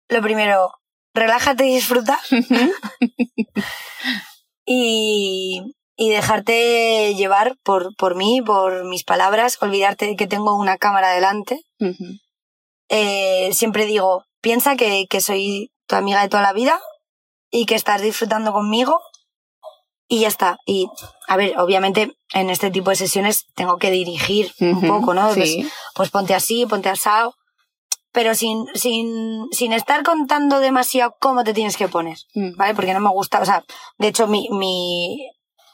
[0.08, 0.72] Lo primero,
[1.14, 2.20] relájate y disfruta.
[4.66, 10.76] y, y dejarte llevar por, por mí, por mis palabras, olvidarte de que tengo una
[10.76, 11.62] cámara delante.
[12.88, 16.78] Eh, siempre digo, piensa que, que soy tu amiga de toda la vida
[17.50, 19.00] y que estás disfrutando conmigo
[20.08, 20.58] y ya está.
[20.66, 20.88] Y,
[21.26, 25.32] a ver, obviamente en este tipo de sesiones tengo que dirigir un poco, ¿no?
[25.32, 25.68] Pues, Sí.
[25.94, 27.34] pues ponte así, ponte asado,
[28.10, 32.18] pero sin, sin, sin estar contando demasiado cómo te tienes que poner.
[32.34, 32.56] Mm.
[32.56, 32.74] ¿vale?
[32.74, 33.64] Porque no me gusta, o sea,
[33.98, 35.30] de hecho mi, mi,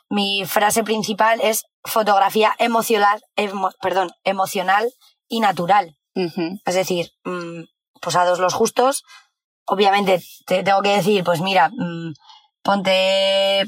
[0.09, 4.93] mi frase principal es fotografía emocional, emo- perdón, emocional
[5.27, 5.97] y natural.
[6.65, 7.11] Es decir,
[7.99, 9.05] mm, posados los justos,
[9.67, 12.15] obviamente te tengo que decir, pues mira, mm,
[12.63, 13.67] ponte,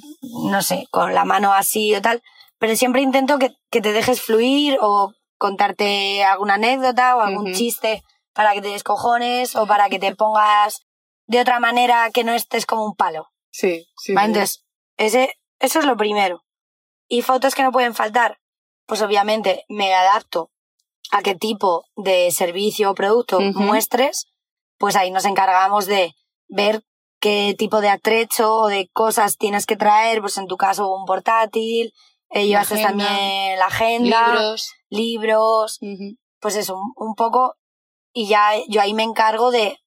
[0.48, 2.22] no sé, con la mano así o tal,
[2.58, 8.04] pero siempre intento que, que te dejes fluir o contarte alguna anécdota o algún chiste
[8.34, 10.86] para que te descojones o para que te pongas
[11.26, 13.30] de otra manera que no estés como un palo.
[13.50, 14.12] Sí, sí.
[14.12, 14.28] ¿vale?
[14.28, 14.66] Entonces,
[14.98, 16.44] ese, eso es lo primero.
[17.08, 18.38] Y fotos que no pueden faltar.
[18.86, 20.50] Pues obviamente me adapto
[21.12, 24.26] a qué tipo de servicio o producto muestres.
[24.78, 26.14] Pues ahí nos encargamos de
[26.48, 26.82] ver
[27.20, 30.20] qué tipo de atrecho o de cosas tienes que traer.
[30.20, 31.92] Pues en tu caso un portátil.
[32.32, 34.72] Eh, llevaste agenda, también la agenda, libros.
[34.88, 35.80] libros
[36.40, 37.54] pues eso, un, un poco,
[38.12, 39.78] y ya yo ahí me encargo de,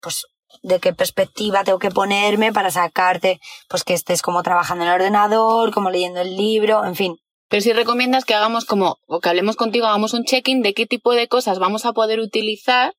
[0.00, 0.26] pues,
[0.62, 4.96] de qué perspectiva tengo que ponerme para sacarte, pues que estés como trabajando en el
[4.96, 7.16] ordenador, como leyendo el libro, en fin.
[7.50, 10.86] Pero si recomiendas que hagamos como, o que hablemos contigo, hagamos un check-in de qué
[10.86, 12.94] tipo de cosas vamos a poder utilizar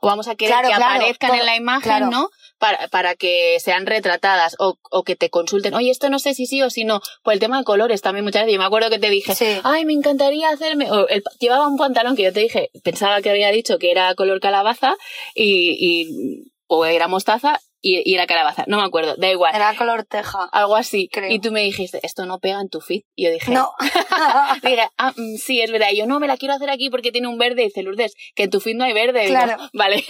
[0.00, 2.06] o vamos a querer Claro, que claro, aparezcan todo- en la imagen, claro.
[2.10, 2.30] ¿no?
[2.58, 5.74] Para, para que sean retratadas o, o que te consulten.
[5.74, 7.02] Oye, esto no sé si sí o si no.
[7.22, 8.54] Por el tema de colores también muchas veces.
[8.54, 9.44] Yo me acuerdo que te dije, Sí.
[9.64, 10.90] ay, me encantaría hacerme.
[10.90, 14.14] O el- llevaba un pantalón que yo te dije, pensaba que había dicho que era
[14.14, 14.96] color calabaza
[15.34, 18.64] y, y o era mostaza y, y era calabaza.
[18.66, 19.54] No me acuerdo, da igual.
[19.54, 20.48] Era color teja.
[20.52, 21.08] Algo así.
[21.12, 21.30] Creo.
[21.30, 23.02] Y tú me dijiste, esto no pega en tu feed.
[23.14, 23.70] Y yo dije, No.
[24.62, 25.88] Dije, ah, mm, sí, es verdad.
[25.92, 27.62] Y yo no me la quiero hacer aquí porque tiene un verde.
[27.62, 29.20] Y dice Lourdes, que en tu feed no hay verde.
[29.26, 29.56] Digo, Claro.
[29.72, 30.04] vale.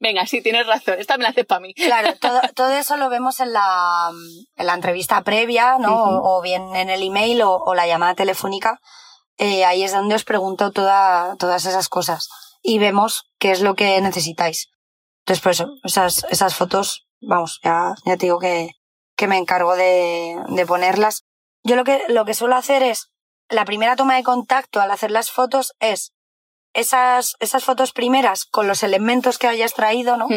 [0.00, 0.96] Venga, sí, tienes razón.
[0.98, 1.74] Esta me la haces para mí.
[1.74, 4.10] Claro, todo, todo eso lo vemos en la,
[4.56, 5.92] en la entrevista previa, ¿no?
[6.02, 6.14] Ujú.
[6.14, 8.78] o, o bien en el email o, o la llamada telefónica.
[9.38, 12.28] Eh, ahí es donde os pregunto toda, todas esas cosas.
[12.62, 14.68] Y vemos qué es lo que necesitáis.
[15.26, 18.70] Entonces, eso, esas, esas fotos, vamos, ya, ya te digo que,
[19.16, 21.24] que me encargo de, de ponerlas.
[21.62, 23.10] Yo lo que, lo que suelo hacer es,
[23.48, 26.12] la primera toma de contacto al hacer las fotos es
[26.72, 30.28] esas, esas fotos primeras con los elementos que hayas traído, ¿no?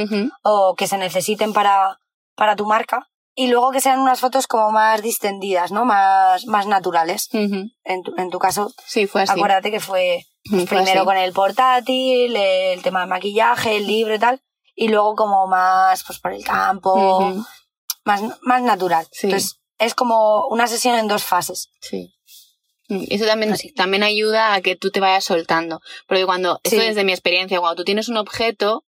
[0.43, 1.99] O que se necesiten para,
[2.35, 3.07] para tu marca.
[3.35, 5.85] Y luego que sean unas fotos como más distendidas, ¿no?
[5.85, 7.29] Más, más naturales.
[7.33, 9.31] En tu, en tu caso, Sí, fue así.
[9.31, 11.05] acuérdate que fue Fue primero así.
[11.05, 14.41] con el portátil, el tema de maquillaje, el libro y tal.
[14.75, 17.45] Y luego como más, pues por el campo, Ujú.
[18.05, 19.07] más, más natural.
[19.11, 19.27] Sí.
[19.27, 21.69] Entonces, es como una sesión en dos fases.
[21.81, 22.13] Sí.
[22.89, 23.71] Mm, Eso también, Así.
[23.73, 25.79] también ayuda a que tú te vayas soltando.
[26.07, 26.85] Porque cuando, esto Sí.
[26.85, 28.83] desde mi experiencia, cuando tú tienes un objeto,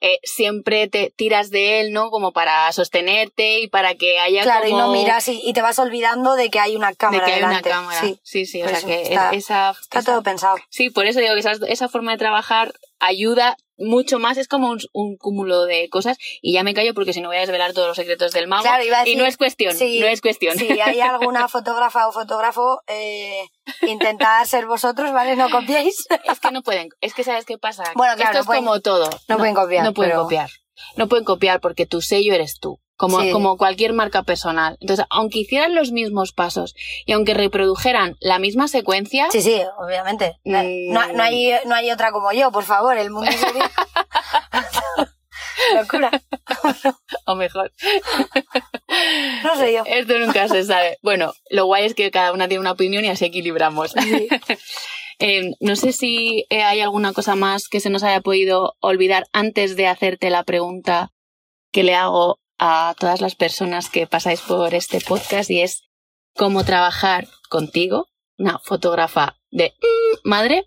[0.00, 2.10] eh, siempre te tiras de él, ¿no?
[2.10, 4.76] Como para sostenerte y para que haya Claro, como...
[4.76, 7.32] y no miras y, y te vas olvidando de que hay una de cámara que
[7.32, 7.68] hay delante.
[7.70, 8.00] una cámara.
[8.00, 10.56] Sí, Sí, sí, o sea que está- es- esa, está esa- todo pensado.
[10.68, 12.74] Sí, por eso digo que esa, esa forma de trabajar
[13.06, 17.12] ayuda mucho más, es como un, un cúmulo de cosas y ya me callo porque
[17.12, 19.24] si no voy a desvelar todos los secretos del mago Claro, iba a y no
[19.24, 20.56] es cuestión, sí, no es cuestión.
[20.56, 23.42] Si hay alguna fotógrafa o fotógrafo, eh,
[23.82, 25.34] intentad ser vosotros, ¿vale?
[25.36, 26.06] No copiéis.
[26.24, 27.84] Es que no pueden, es que sabes qué pasa.
[27.94, 29.10] Bueno, claro, Esto no es pueden- como todo.
[29.28, 30.50] no pueden copiar, No pueden pero- copiar.
[30.96, 32.80] No pueden copiar porque tu sello eres tú.
[33.04, 33.30] Como, Sí.
[33.32, 34.76] como cualquier marca personal.
[34.80, 36.74] Entonces, aunque hicieran los mismos pasos
[37.04, 40.36] y aunque reprodujeran la misma secuencia, Sí, sí, obviamente.
[40.44, 40.92] No, Mm.
[40.92, 42.96] no- no hay, no hay otra como yo, por favor.
[42.96, 43.70] El mundo sería...
[45.74, 46.10] Locura.
[47.26, 47.72] o mejor,
[49.42, 49.82] No sé yo.
[49.86, 50.98] Esto nunca se sabe.
[51.02, 53.92] Bueno, lo guay es que cada una tiene una opinión y así equilibramos.
[53.92, 54.28] Sí.
[55.20, 59.26] Eh, no sé si eh, hay alguna cosa más que se nos haya podido olvidar
[59.32, 61.12] antes de hacerte la pregunta
[61.70, 65.84] que le hago a todas las personas que pasáis por este podcast y es
[66.34, 70.66] cómo trabajar contigo, una fotógrafa de mm, madre,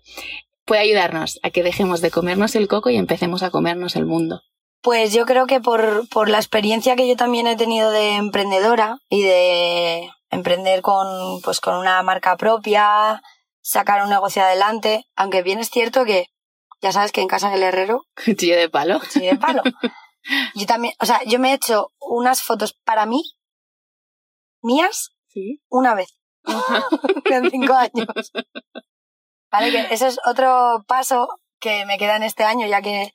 [0.64, 4.42] puede ayudarnos a que dejemos de comernos el coco y empecemos a comernos el mundo.
[4.80, 8.98] Pues yo creo que por, por la experiencia que yo también he tenido de emprendedora
[9.08, 13.22] y de emprender con, pues, con una marca propia,
[13.60, 16.26] sacar un negocio adelante, aunque bien es cierto que
[16.80, 18.04] ya sabes que en casa del herrero...
[18.24, 19.00] Cuchillo de palo.
[19.00, 19.62] Cuchillo de palo.
[20.54, 23.22] Yo también, o sea, yo me he hecho unas fotos para mí,
[24.62, 25.60] mías, Sí.
[25.68, 26.18] una vez.
[27.26, 28.06] en cinco años.
[29.50, 31.28] Vale, que eso es otro paso
[31.60, 33.14] que me queda en este año, ya que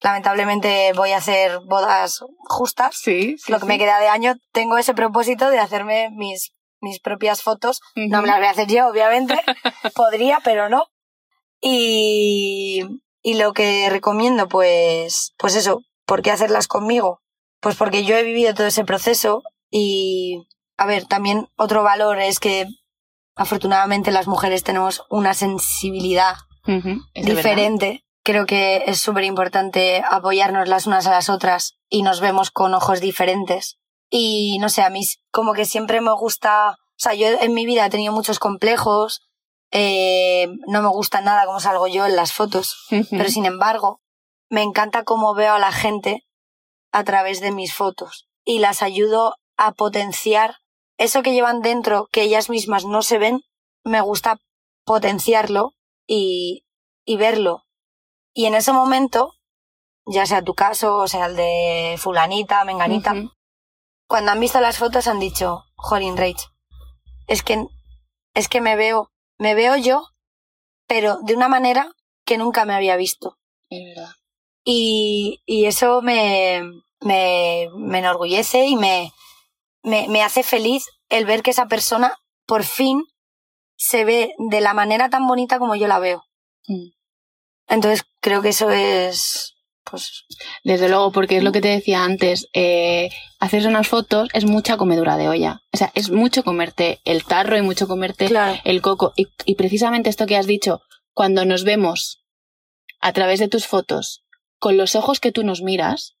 [0.00, 2.96] lamentablemente voy a hacer bodas justas.
[2.96, 3.36] Sí.
[3.38, 7.42] sí, Lo que me queda de año, tengo ese propósito de hacerme mis, mis propias
[7.42, 7.80] fotos.
[7.96, 9.34] No me las voy a hacer yo, obviamente.
[9.94, 10.86] Podría, pero no.
[11.60, 12.84] Y,
[13.22, 17.20] y lo que recomiendo, pues, pues eso, ¿por qué hacerlas conmigo?
[17.60, 20.48] Pues porque yo he vivido todo ese proceso y,
[20.78, 22.66] a ver, también otro valor es que
[23.36, 26.34] afortunadamente las mujeres tenemos una sensibilidad
[26.66, 27.02] verdad.
[27.14, 28.04] diferente.
[28.24, 32.72] Creo que es súper importante apoyarnos las unas a las otras y nos vemos con
[32.72, 33.78] ojos diferentes.
[34.10, 37.66] Y no sé, a mí como que siempre me gusta, o sea, yo en mi
[37.66, 39.28] vida he tenido muchos complejos,
[39.70, 44.00] eh, no me gusta nada cómo salgo yo en las fotos, pero sin embargo,
[44.50, 46.26] me encanta cómo veo a la gente
[46.92, 50.56] a través de mis fotos y las ayudo a potenciar
[50.96, 53.42] eso que llevan dentro, que ellas mismas no se ven,
[53.84, 54.38] me gusta
[54.84, 55.74] potenciarlo
[56.06, 56.64] y,
[57.04, 57.64] y verlo.
[58.34, 59.34] Y en ese momento,
[60.06, 63.14] ya sea tu caso, o sea el de fulanita, menganita,
[64.08, 66.46] cuando han visto las fotos han dicho, Jolín Rage,
[67.26, 67.66] es que,
[68.34, 70.06] es que me veo, me veo yo,
[70.86, 71.92] pero de una manera
[72.24, 73.38] que nunca me había visto.
[73.68, 74.17] Es verdad.
[74.70, 76.60] Y, y eso me,
[77.00, 79.14] me, me enorgullece y me,
[79.82, 83.02] me, me hace feliz el ver que esa persona por fin
[83.76, 86.22] se ve de la manera tan bonita como yo la veo.
[86.66, 86.90] Mm.
[87.68, 89.54] Entonces creo que eso es,
[89.90, 90.26] pues,
[90.64, 93.08] Desde luego, porque es lo que te decía antes, eh,
[93.40, 95.62] hacerse unas fotos es mucha comedura de olla.
[95.72, 98.60] O sea, es mucho comerte el tarro y mucho comerte claro.
[98.64, 99.14] el coco.
[99.16, 100.82] Y, y precisamente esto que has dicho,
[101.14, 102.22] cuando nos vemos
[103.00, 104.24] a través de tus fotos,
[104.58, 106.16] con los ojos que tú nos miras,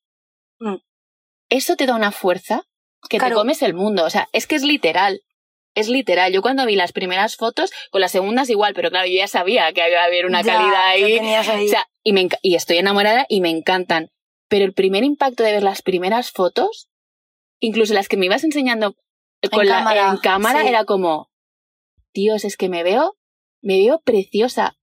[0.60, 0.76] Mm.
[1.50, 2.64] eso te da una fuerza
[3.08, 3.34] que Claro.
[3.36, 4.04] te comes el mundo.
[4.04, 5.22] O sea, es que es literal.
[5.74, 6.32] Es literal.
[6.32, 9.72] Yo cuando vi las primeras fotos, con las segundas igual, pero claro, yo ya sabía
[9.72, 11.18] que había haber una Ya, calidad ahí.
[11.36, 14.10] O sea, y, me enca- y estoy enamorada y me encantan.
[14.48, 16.88] Pero el primer impacto de ver las primeras fotos,
[17.60, 18.96] incluso las que me ibas enseñando
[19.52, 20.68] con la- cámara, en cámara, sí.
[20.68, 21.30] era como,
[22.12, 23.16] Dios, es que me veo,
[23.62, 24.76] me veo preciosa.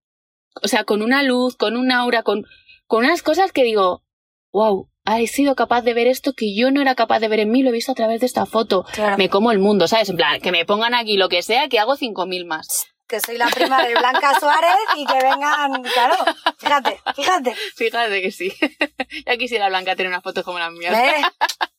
[0.62, 2.46] O sea, con una luz, con un aura, con,
[2.88, 4.04] con unas cosas que digo,
[4.52, 7.52] wow, he sido capaz de ver esto que yo no era capaz de ver en
[7.52, 8.86] mí, lo he visto a través de esta foto.
[8.94, 9.18] Claro.
[9.18, 10.10] Me como el mundo, ¿sabes?
[10.10, 12.86] En plan, que me pongan aquí lo que sea, que hago 5.000 más.
[13.08, 16.16] Que soy la prima de Blanca Suárez y que vengan, claro,
[16.58, 17.56] fíjate, fíjate.
[17.76, 18.52] Fíjate que sí.
[19.28, 20.92] ya quisiera Blanca tener una foto como la mía.
[20.92, 21.22] ¿eh?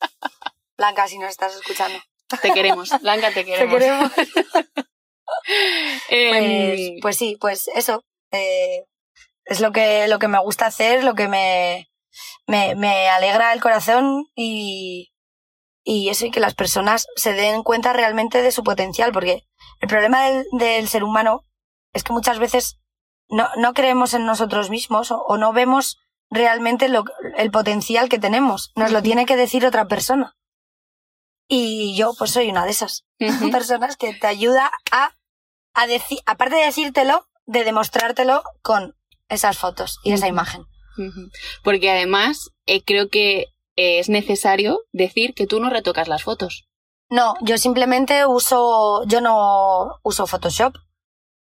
[0.79, 1.99] Blanca, si nos estás escuchando.
[2.43, 3.75] Te queremos, Blanca, te Te queremos.
[3.79, 4.13] queremos.
[6.09, 8.03] Em, Pues, pues sí, pues eso.
[8.31, 8.85] eh,
[9.47, 11.89] es lo que, lo que me gusta hacer, lo que me,
[12.47, 15.13] me, me alegra el corazón y,
[15.85, 19.45] y eso y que las personas se den cuenta realmente de su potencial, porque
[19.81, 21.45] el problema del, del ser humano
[21.93, 22.79] es que muchas veces
[23.29, 27.05] no, no creemos en nosotros mismos o, o no vemos realmente lo,
[27.37, 28.73] el potencial que tenemos.
[28.75, 30.37] Nos lo tiene que decir otra persona.
[31.49, 33.07] Y yo pues soy una de esas
[33.53, 35.13] personas que te ayuda a,
[35.75, 38.96] a decir, aparte de decírtelo, de demostrártelo con
[39.29, 40.65] esas fotos y esa imagen.
[41.63, 43.47] Porque además eh, creo que
[43.77, 46.67] es necesario decir que tú no retocas las fotos.
[47.09, 50.75] No, yo simplemente uso, yo no uso Photoshop,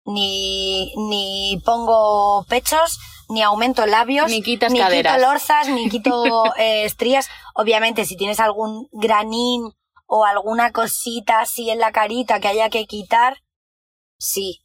[0.05, 5.15] ni, ni pongo pechos, ni aumento labios, Ni quitas ni caderas.
[5.15, 7.27] quito lorzas, ni quito eh, estrías.
[7.55, 9.71] Obviamente, si tienes algún granín
[10.05, 13.37] o alguna cosita así en la carita que haya que quitar,
[14.19, 14.59] sí.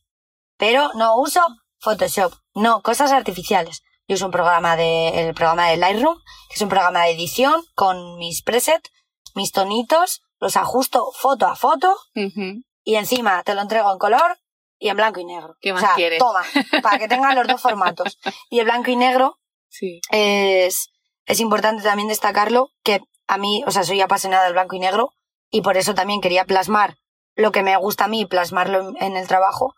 [0.59, 1.41] Pero no uso
[1.79, 3.83] Photoshop, no, cosas artificiales.
[4.09, 7.63] Yo uso un programa de, el programa de Lightroom, que es un programa de edición
[7.75, 8.91] con mis presets,
[9.35, 11.97] mis tonitos, los ajusto foto a foto
[12.83, 14.39] y encima te lo entrego en color
[14.79, 15.57] y en blanco y negro.
[15.61, 16.19] ¿Qué o más sea, quieres?
[16.19, 16.43] toma,
[16.83, 18.19] para que tengan los dos formatos.
[18.49, 19.37] Y el blanco y negro
[19.69, 20.01] Sí.
[20.11, 20.91] es,
[21.27, 25.13] es importante también destacarlo, que a mí, o sea, soy apasionada del blanco y negro
[25.51, 26.97] y por eso también quería plasmar
[27.37, 29.75] lo que me gusta a mí, plasmarlo en, en el trabajo,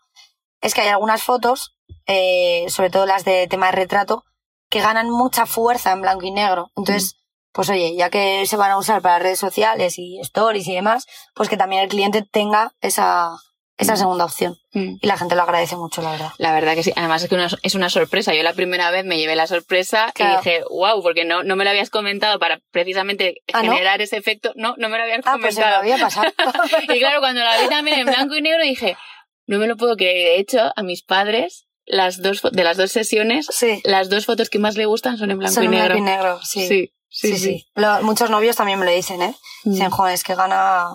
[0.61, 1.75] es que hay algunas fotos,
[2.07, 4.23] eh, sobre todo las de tema de retrato,
[4.69, 6.71] que ganan mucha fuerza en blanco y negro.
[6.75, 7.15] Entonces,
[7.51, 11.05] pues oye, ya que se van a usar para redes sociales y stories y demás,
[11.35, 13.29] pues que también el cliente tenga esa,
[13.77, 14.57] esa segunda opción.
[14.71, 14.95] Mm.
[15.01, 16.31] Y la gente lo agradece mucho, la verdad.
[16.39, 16.91] La verdad que sí.
[16.95, 18.33] Además es que una- es una sorpresa.
[18.33, 20.33] Yo la primera vez me llevé la sorpresa Claro.
[20.33, 23.71] y dije, wow, porque no, no me lo habías comentado para precisamente ¿Ah, no?
[23.73, 24.51] generar ese efecto.
[24.55, 25.75] No, no me lo habías Ah, pues se me comentado.
[25.93, 26.31] había pasado.
[26.95, 28.97] y claro, cuando la vi también en blanco y negro dije,
[29.45, 30.15] no me lo puedo creer.
[30.15, 34.49] De hecho, a mis padres, las dos de las dos sesiones, sí, las dos fotos
[34.49, 35.95] que más le gustan son en blanco son y en negro.
[35.95, 36.67] blanco y negro, sí.
[36.67, 37.37] sí, Sí, sí.
[37.37, 37.39] sí.
[37.59, 37.67] sí.
[37.75, 39.35] Lo- muchos novios también me lo dicen, ¿eh?
[39.65, 39.71] Mm.
[39.71, 40.85] Dicen, joder, es que gana,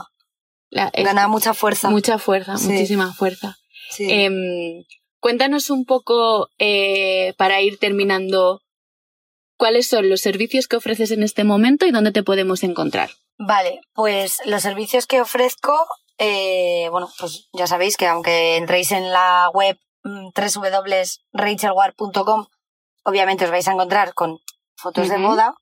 [0.70, 1.91] La- es gana mucha fuerza.
[1.91, 3.57] mucha fuerza, muchísima fuerza.
[3.99, 4.84] Em,
[5.20, 8.61] cuéntanos un poco, eh, para ir terminando,
[9.57, 13.11] cuáles son los servicios que ofreces en este momento y dónde te podemos encontrar.
[13.39, 15.74] Vale, pues los servicios que ofrezco,
[16.18, 20.28] eh, bueno, pues ya sabéis que aunque entréis en la web mm,
[21.32, 22.46] www.rachelwar.com,
[23.05, 24.38] obviamente os vais a encontrar con
[24.76, 25.55] fotos de boda,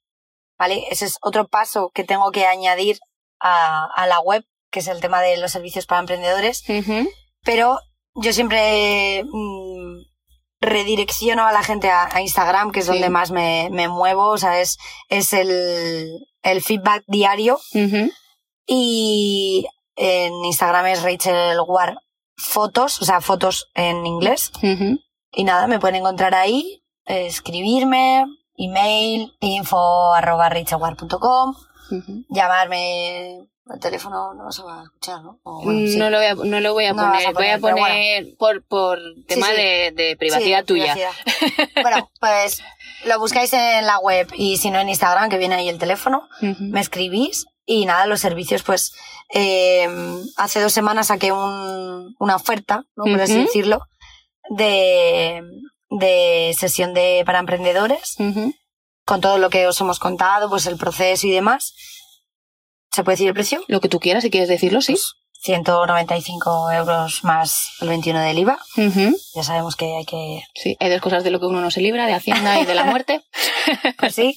[0.59, 0.85] ¿vale?
[0.91, 2.99] Ese es otro paso que tengo que añadir
[3.41, 6.63] a, a la web, que es el tema de los servicios para emprendedores.
[7.43, 7.79] pero
[8.15, 10.03] yo siempre mm,
[10.61, 12.93] redirecciono a la gente a, a Instagram, que es Sí.
[12.93, 14.79] donde más me, me muevo, o sea, es,
[15.09, 17.59] es el, el feedback diario.
[18.67, 19.67] Y
[19.97, 21.97] en Instagram es Rachel War
[22.37, 24.53] Fotos, o sea, fotos en inglés.
[25.33, 28.25] Y nada, me pueden encontrar ahí, eh, escribirme,
[28.57, 30.51] email, info arroba
[31.89, 32.25] Ujú.
[32.31, 33.37] llamarme,
[33.73, 35.39] el teléfono no se va a escuchar, ¿no?
[35.45, 35.97] O bueno, sí.
[35.97, 38.99] No lo voy a, no lo voy a No poner, voy a poner, por, por
[39.29, 39.53] tema sí.
[39.57, 40.95] De, de privacidad tuya.
[40.95, 41.71] privacidad.
[41.83, 42.63] bueno, pues
[43.05, 46.29] lo buscáis en la web y si no en Instagram, que viene ahí el teléfono,
[46.59, 48.93] me escribís y nada, los servicios, pues
[49.35, 49.89] eh,
[50.37, 53.05] hace dos semanas saqué un- una oferta, ¿no?
[53.05, 53.43] por así Ujú.
[53.43, 53.81] decirlo,
[54.51, 55.43] de,
[55.91, 58.17] de sesión de para emprendedores,
[59.05, 61.75] con todo lo que os hemos contado, pues el proceso y demás.
[62.93, 63.63] ¿Se puede decir el precio?
[63.69, 64.97] Lo que tú quieras, si quieres decirlo, sí.
[65.43, 68.59] 195 euros más el 21 del IVA.
[69.35, 71.81] Ya sabemos que hay que Sí, hay dos cosas de lo que uno no se
[71.83, 73.23] libra, de Hacienda y de la muerte.
[73.99, 74.37] Pues sí.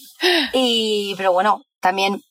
[0.53, 2.21] Y, pero bueno, también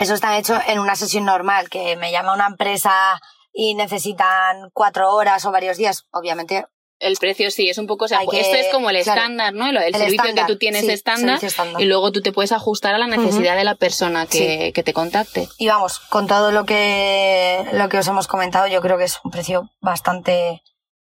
[0.00, 3.20] eso está hecho en una sesión normal, que me llama una empresa
[3.52, 6.06] y necesitan cuatro horas o varios días.
[6.12, 6.66] Obviamente,
[7.02, 9.20] El precio sí, es un poco, o sea, que- esto es como el claro.
[9.22, 9.66] estándar, ¿no?
[9.66, 11.80] El, el el servicio estándar, que tú tienes sí, estándar servicio estándar.
[11.80, 14.92] y luego tú te puedes ajustar a la necesidad de la persona que, que te
[14.92, 15.48] contacte.
[15.56, 19.18] Y vamos, con todo lo que, lo que os hemos comentado, yo creo que es
[19.24, 20.62] un precio bastante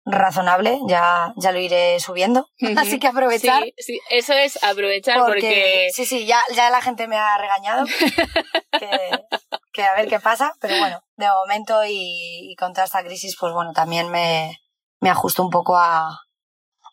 [0.05, 0.79] razonable.
[0.87, 2.47] Ya, ya lo iré subiendo.
[2.77, 3.63] Así que aprovechar.
[3.63, 7.37] Sí, sí, eso es aprovechar Porque, porque, sí, sí, ya, ya la gente me ha
[7.37, 7.85] regañado.
[8.79, 8.89] que,
[9.73, 13.35] que a ver qué pasa, pero bueno, de momento y, y con toda esta crisis,
[13.39, 14.59] pues bueno, también me,
[14.99, 16.19] me ajusto un poco a,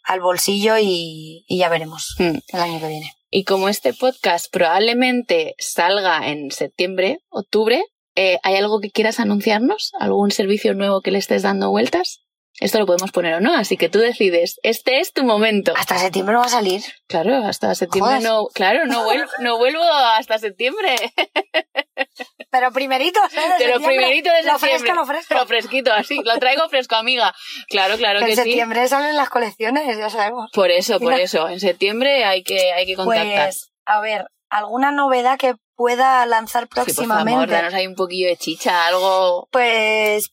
[0.05, 2.39] al bolsillo y, y ya veremos Mm.
[2.49, 3.13] el año que viene.
[3.31, 7.85] Y como este podcast probablemente salga en septiembre, octubre,
[8.15, 9.93] eh, ¿hay algo que quieras anunciarnos?
[10.01, 12.21] ¿Algún servicio nuevo que le estés dando vueltas?
[12.61, 14.59] Esto lo podemos poner o no, así que tú decides.
[14.63, 15.73] Este es tu momento.
[15.77, 16.83] Hasta septiembre no va a salir.
[17.07, 18.29] Claro, hasta septiembre Joder.
[18.29, 18.47] no.
[18.53, 20.97] Claro, no vuelvo, no vuelvo hasta septiembre.
[22.51, 23.59] Pero primerito, ¿eh?
[23.59, 24.79] De Pero primerito de Lo septiembre.
[24.79, 25.27] fresco, lo fresco.
[25.29, 26.21] Pero fresquito, así.
[26.25, 27.35] Lo traigo fresco, amiga.
[27.69, 28.43] Claro, claro en que sí.
[28.43, 30.51] septiembre salen las colecciones, ya sabemos.
[30.55, 31.49] Por eso, por eso.
[31.49, 33.45] En septiembre hay que, hay que contactar.
[33.45, 37.33] Pues, a ver, ¿alguna novedad que pueda lanzar Sí, por próximamente?
[37.33, 39.49] favor, danos ahí un poquillo de chicha, algo.
[39.53, 40.31] Pues,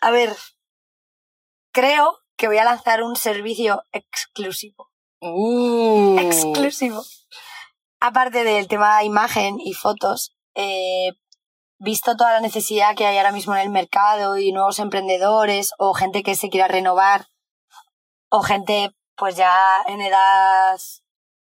[0.00, 0.30] a ver,
[1.72, 4.90] creo que voy a lanzar un servicio exclusivo.
[5.20, 6.18] Uh.
[6.18, 7.02] Exclusivo.
[8.00, 11.12] Aparte del tema imagen y fotos, eh,
[11.78, 15.92] visto toda la necesidad que hay ahora mismo en el mercado y nuevos emprendedores o
[15.94, 17.26] gente que se quiera renovar
[18.30, 19.54] o gente pues ya
[19.86, 20.78] en edad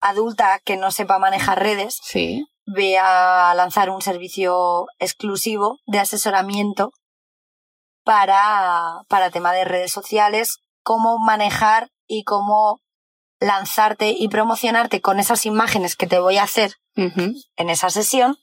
[0.01, 2.45] adulta que no sepa manejar redes, Sí.
[2.67, 6.91] voy a lanzar un servicio exclusivo de asesoramiento
[8.05, 12.81] para, para tema de redes sociales, cómo manejar y cómo
[13.41, 18.37] lanzarte y promocionarte con esas imágenes que te voy a hacer en esa sesión,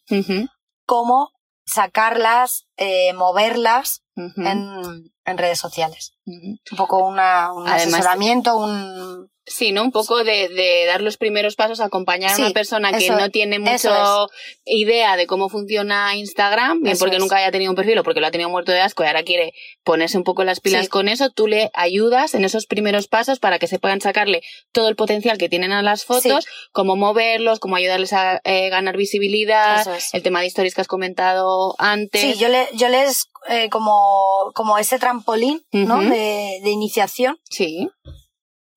[0.86, 1.32] cómo
[1.66, 6.14] sacarlas, eh, moverlas en, en redes sociales.
[6.26, 9.30] Un poco una, un Además- asesoramiento, un...
[9.44, 9.82] Sí, ¿no?
[9.82, 13.58] Un poco de, de dar los primeros pasos, acompañar a una persona que no tiene
[13.58, 14.30] mucho
[14.66, 17.22] idea de cómo funciona Instagram, bien Eso porque es.
[17.22, 19.24] nunca haya tenido un perfil o porque lo ha tenido muerto de asco y ahora
[19.24, 19.54] quiere
[19.84, 20.90] ponerse un poco las pilas Sí.
[20.90, 24.42] con eso, tú le ayudas en esos primeros pasos para que se puedan sacarle
[24.72, 28.96] todo el potencial que tienen a las fotos, cómo moverlos, cómo ayudarles a eh, ganar
[28.96, 30.14] visibilidad, Eso es.
[30.14, 32.22] el tema de stories que has comentado antes.
[32.22, 36.02] Sí, yo, le, yo les, eh, como, como ese trampolín, ¿no?
[36.10, 37.90] De, de iniciación, Sí.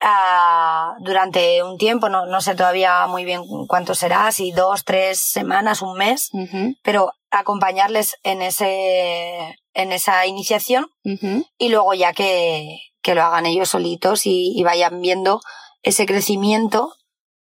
[0.01, 5.19] ah, durante un tiempo, no, no sé todavía muy bien cuánto será, si dos, tres
[5.21, 6.31] semanas, un mes,
[6.83, 10.87] pero acompañarles en ese en esa iniciación
[11.59, 15.41] y luego ya que, que lo hagan ellos solitos y, y vayan viendo
[15.83, 16.93] ese crecimiento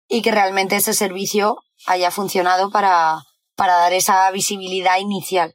[0.06, 1.56] y que realmente ese servicio
[1.86, 3.22] haya funcionado para,
[3.56, 5.54] para dar esa visibilidad inicial.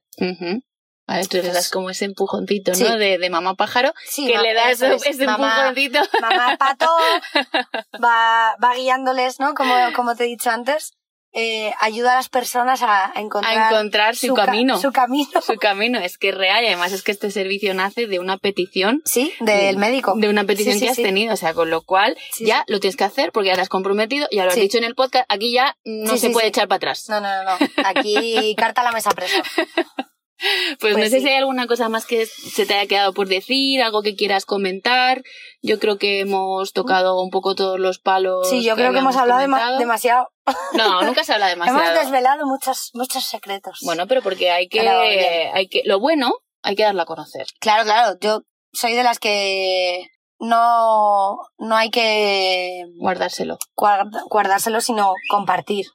[1.08, 2.78] Vale, tú le das como ese empujoncito, ¿no?
[2.78, 2.98] Sí.
[2.98, 5.06] De, de mamá pájaro, Sí, que le das es.
[5.06, 6.00] ese Mamá- empujoncito.
[6.22, 6.88] Mamá pato
[8.04, 9.54] va, va guiándoles, ¿no?
[9.54, 10.94] Como, como te he dicho antes,
[11.38, 14.80] eh, ayuda a las personas a, a encontrar, A encontrar su ca- camino.
[14.80, 15.42] Su camino.
[15.46, 18.38] Su camino es que es real y además es que este servicio nace de una
[18.38, 20.14] petición Sí, del médico.
[20.16, 21.04] de una petición Sí, sí, que has sí.
[21.04, 23.70] tenido, o sea, con lo cual ya lo tienes que hacer porque ya te has
[23.70, 26.78] comprometido, ya lo has dicho en el podcast, aquí ya no se puede echar para
[26.78, 27.10] atrás.
[27.10, 27.68] No, no, no, no.
[27.84, 29.44] Aquí carta a la mesa presa.
[30.80, 31.24] Pues, no Pues sé sí.
[31.24, 34.46] si hay alguna cosa más que se te haya quedado por decir, algo que quieras
[34.46, 35.24] comentar.
[35.62, 38.50] Yo creo que hemos tocado un poco todos los palos.
[38.50, 39.80] Sí, yo creo que hemos hablado comentado.
[39.80, 40.28] demasiado.
[40.74, 41.82] No, nunca se habla demasiado.
[41.82, 43.80] Hemos desvelado muchos, muchos secretos.
[43.84, 44.82] Bueno, pero porque hay que,
[45.54, 46.34] hay que, lo bueno
[46.64, 47.46] hay que darlo a conocer.
[47.60, 48.18] Claro, claro.
[48.20, 48.42] Yo
[48.74, 50.08] soy de las que
[50.40, 53.58] no, no hay que Guardárselo.
[53.76, 55.86] guardárselo, sino compartir.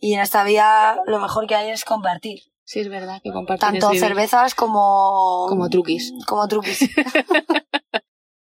[0.00, 2.40] Y en esta vida lo mejor que hay es compartir.
[2.72, 5.44] Sí, es verdad que compartir Tanto cervezas como...
[5.46, 6.14] Como truquis.
[6.26, 6.80] Como truquis.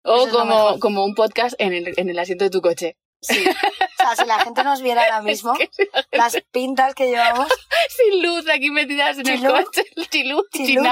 [0.05, 2.99] O Eso como, como un podcast en el, en el asiento de tu coche.
[3.23, 3.43] Sí.
[3.43, 7.47] O sea, si la gente nos viera ahora mismo, Es que las pintas que llevamos,
[7.89, 9.55] sin luz aquí metidas en Chilú.
[9.55, 10.45] el coche, sin luz,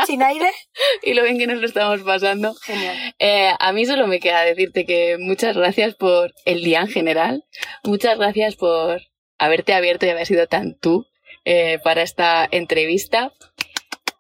[0.07, 0.51] sin aire.
[1.03, 2.55] y lo bien que nos lo estamos pasando.
[2.63, 2.97] Genial.
[3.19, 7.45] Eh, a mí solo me queda decirte que muchas gracias por el día en general.
[7.83, 9.03] Muchas gracias por
[9.39, 11.05] haberte abierto y haber sido tan tú
[11.45, 13.33] eh, para esta entrevista.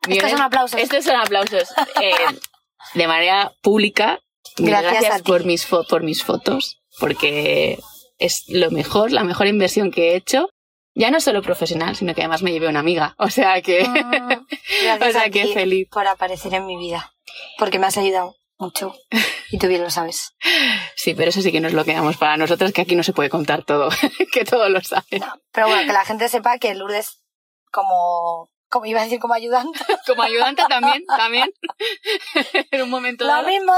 [0.09, 0.81] Estos son aplausos.
[0.81, 1.69] Estos son aplausos.
[2.01, 2.13] Eh,
[2.95, 4.21] de manera pública.
[4.57, 7.79] Gracias gracias por mis, por mis fotos, porque
[8.19, 10.49] es lo mejor, la mejor inversión que he hecho.
[10.95, 13.15] Ya no solo profesional, sino que además me llevé una amiga.
[13.19, 14.47] O sea que, Mm,
[14.83, 15.89] Gracias o sea que feliz.
[15.91, 17.13] por aparecer en mi vida.
[17.59, 18.95] Porque me has ayudado mucho.
[19.51, 20.33] Y tú bien lo sabes.
[20.97, 23.31] Sí, pero eso sí que nos lo quedamos para nosotras, que aquí no se puede
[23.31, 23.89] contar todo,
[24.33, 25.21] que todo lo saben.
[25.21, 27.23] No, pero bueno, que la gente sepa que Lourdes,
[27.73, 31.51] como, como iba a decir, como ayudante, Como ayudante también, también.
[32.71, 33.49] en un momento lo dado.
[33.49, 33.73] mismo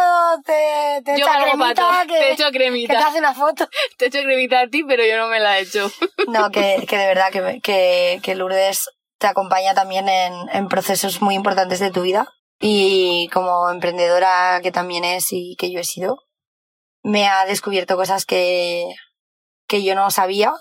[0.45, 3.07] te, te echa cremita que, te echo que te cremita.
[3.07, 3.69] hace una foto.
[3.99, 5.91] Te echo cremita a ti, pero yo no me la he hecho.
[6.27, 11.23] No, que, que de verdad que, que, que Lourdes te acompaña también en, en procesos
[11.23, 12.27] muy importantes de tu vida.
[12.65, 16.23] Y como emprendedora que también es y que yo he sido,
[17.03, 18.87] me ha descubierto cosas que,
[19.67, 20.53] que yo no sabía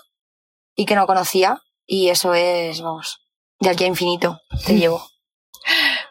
[0.74, 1.60] y que no conocía.
[1.86, 3.24] Y eso es, vamos,
[3.60, 5.06] de aquí a infinito te llevo.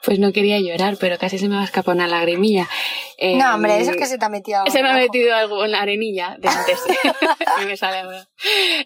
[0.06, 2.70] Pues no quería llorar, pero casi se me va a escapar una lagrimilla.
[3.18, 5.36] Eh, No, hombre, eso es que se te ha metido algo Se me ha metido
[5.36, 6.80] algo en la arenilla de antes.
[7.62, 8.30] y me sale ahora.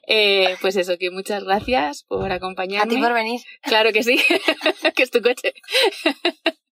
[0.07, 2.95] Eh, pues eso, que muchas gracias por A acompañarme.
[2.95, 3.41] ti por venir.
[3.61, 4.19] Claro que sí,
[4.95, 5.53] que es tu coche.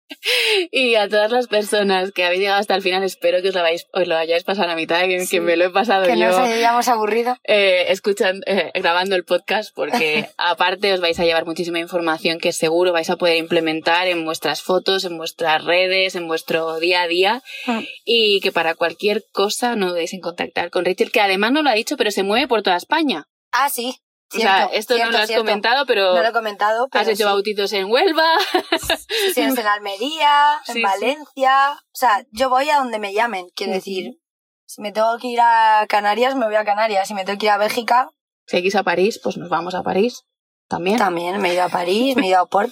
[0.71, 3.61] y a todas las personas que habéis llegado hasta el final, espero que os lo,
[3.61, 5.37] habéis, os lo hayáis pasado a la mitad, que, Sí.
[5.37, 7.37] que me lo he pasado Que yo no nos hayamos aburrido.
[7.45, 12.53] eh, escuchando, eh, grabando el podcast, porque aparte os vais a llevar muchísima información que
[12.53, 17.09] seguro vais a poder implementar en vuestras fotos, en vuestras redes, en vuestro día a
[17.09, 17.81] día, Mm.
[18.05, 21.71] y que para cualquier cosa no dudéis en contactar con Rachel, que además no lo
[21.71, 23.25] ha dicho, pero se mueve por toda España.
[23.53, 23.97] Ah, sí.
[24.35, 25.45] O sea, esto cierto, no lo has cierto.
[25.45, 27.25] comentado, pero No lo he comentado, pero has hecho sí.
[27.25, 28.37] bautizos en Huelva.
[29.37, 30.83] en Almería, en sí.
[30.83, 31.73] Valencia.
[31.73, 33.47] O sea, yo voy a donde me llamen.
[33.55, 34.19] Quiero decir,
[34.67, 37.09] si me tengo que ir a Canarias, me voy a Canarias.
[37.09, 38.11] Si me tengo que ir a Bélgica,
[38.47, 40.25] Si hay que ir a París, pues nos vamos a París
[40.69, 40.99] también.
[40.99, 41.41] también.
[41.41, 42.71] Me he ido a París, me he ido a Port.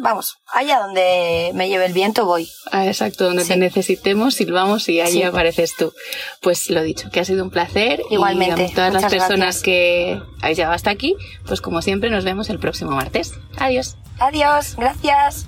[0.00, 2.48] Vamos, allá donde me lleve el viento voy.
[2.72, 3.50] Ah, exacto, donde Sí.
[3.50, 5.22] te necesitemos, silbamos y allí Sí.
[5.22, 5.92] apareces tú.
[6.40, 8.00] Pues lo dicho, que ha sido un placer.
[8.10, 9.62] Igualmente, Y a todas las personas gracias.
[9.62, 11.16] que habéis llegado hasta aquí,
[11.46, 13.34] pues como siempre nos vemos el próximo martes.
[13.58, 13.96] Adiós.
[14.18, 15.46] Adiós, gracias.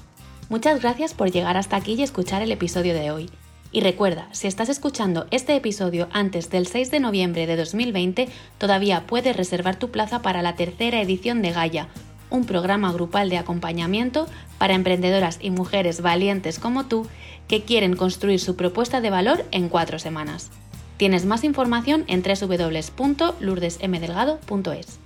[0.48, 3.30] Muchas gracias por llegar hasta aquí y escuchar el episodio de hoy.
[3.76, 9.06] Y recuerda, si estás escuchando este episodio antes del 6 de noviembre de 2020, todavía
[9.06, 11.88] puedes reservar tu plaza para la tercera edición de Gaia,
[12.30, 17.06] un programa grupal de acompañamiento para emprendedoras y mujeres valientes como tú
[17.48, 20.50] que quieren construir su propuesta de valor en cuatro semanas.
[20.96, 25.05] Tienes más información en www.lourdesmdelgado.es.